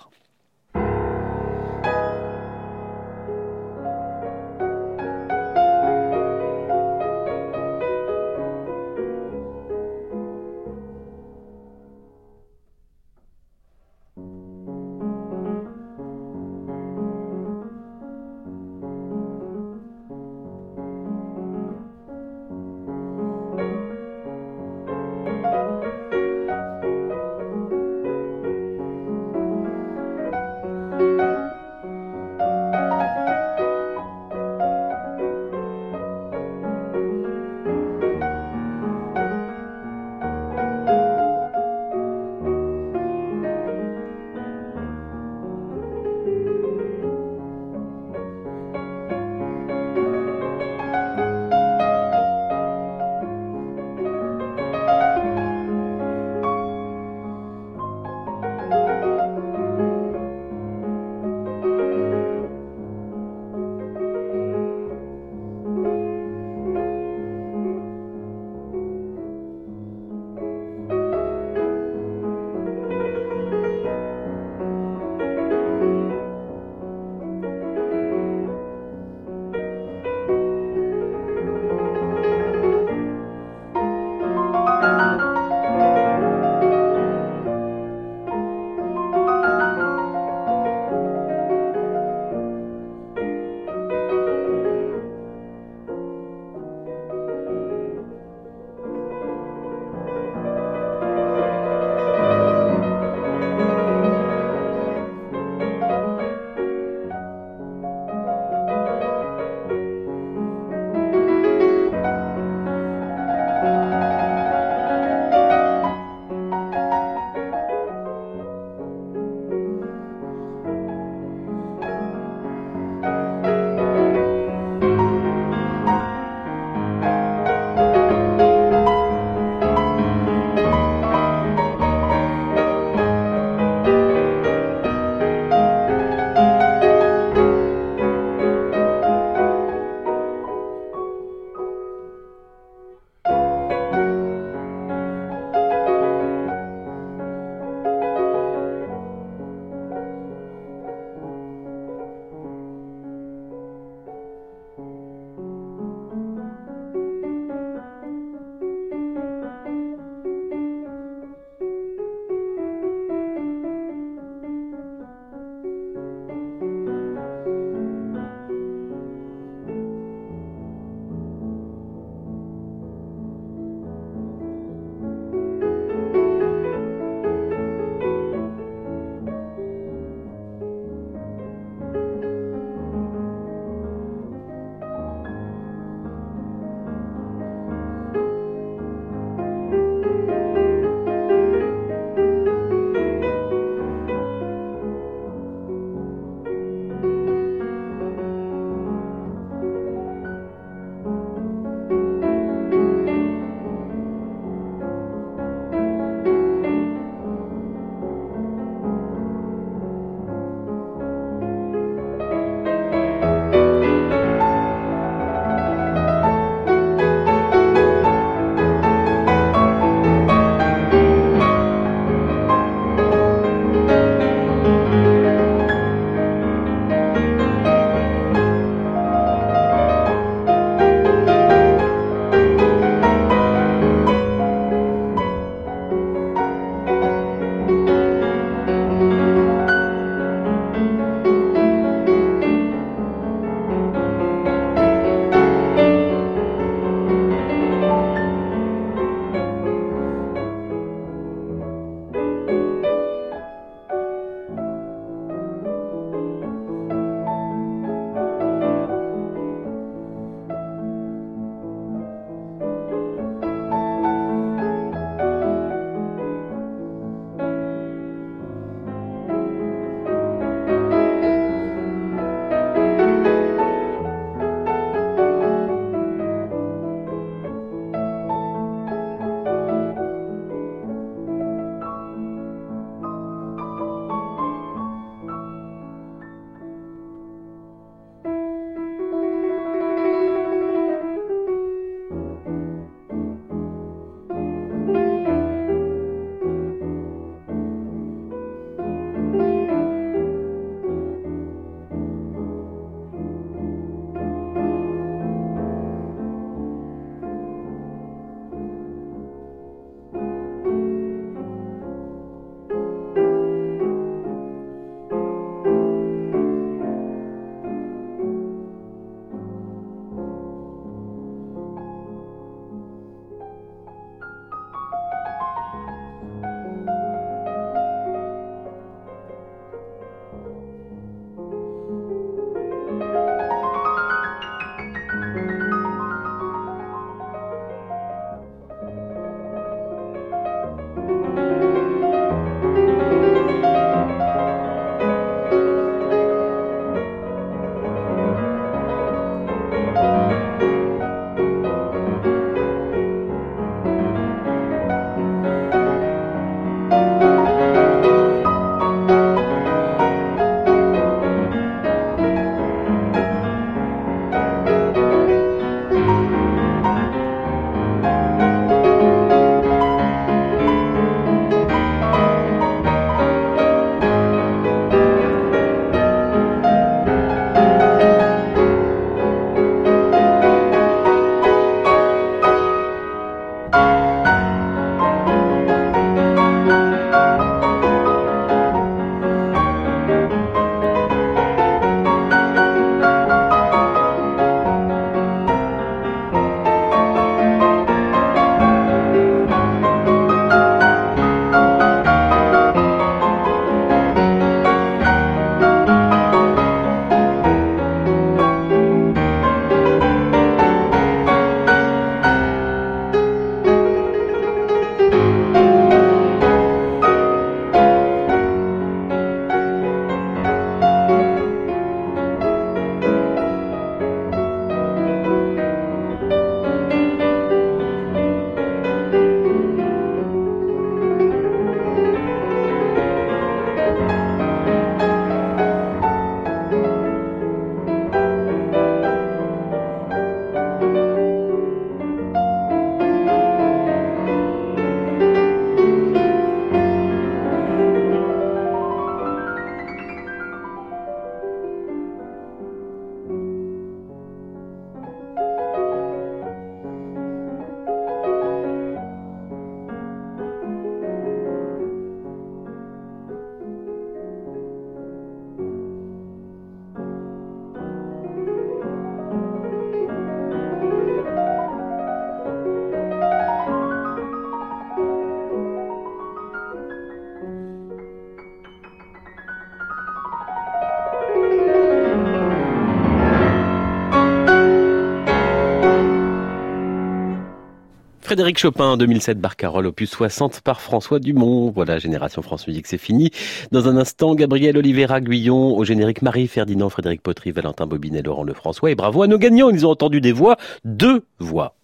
[488.39, 491.73] Frédéric Chopin, 2007, Barcarolle, opus 60 par François Dumont.
[491.75, 493.33] Voilà, Génération France Musique, c'est fini.
[493.73, 498.45] Dans un instant, Gabriel Olivera Guyon, au générique Marie Ferdinand, Frédéric Potry, Valentin Bobinet, Laurent
[498.45, 498.93] Lefrançois.
[498.93, 501.75] Et bravo à nos gagnants, ils ont entendu des voix, deux voix.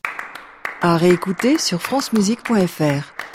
[0.80, 3.33] À réécouter sur francemusique.fr.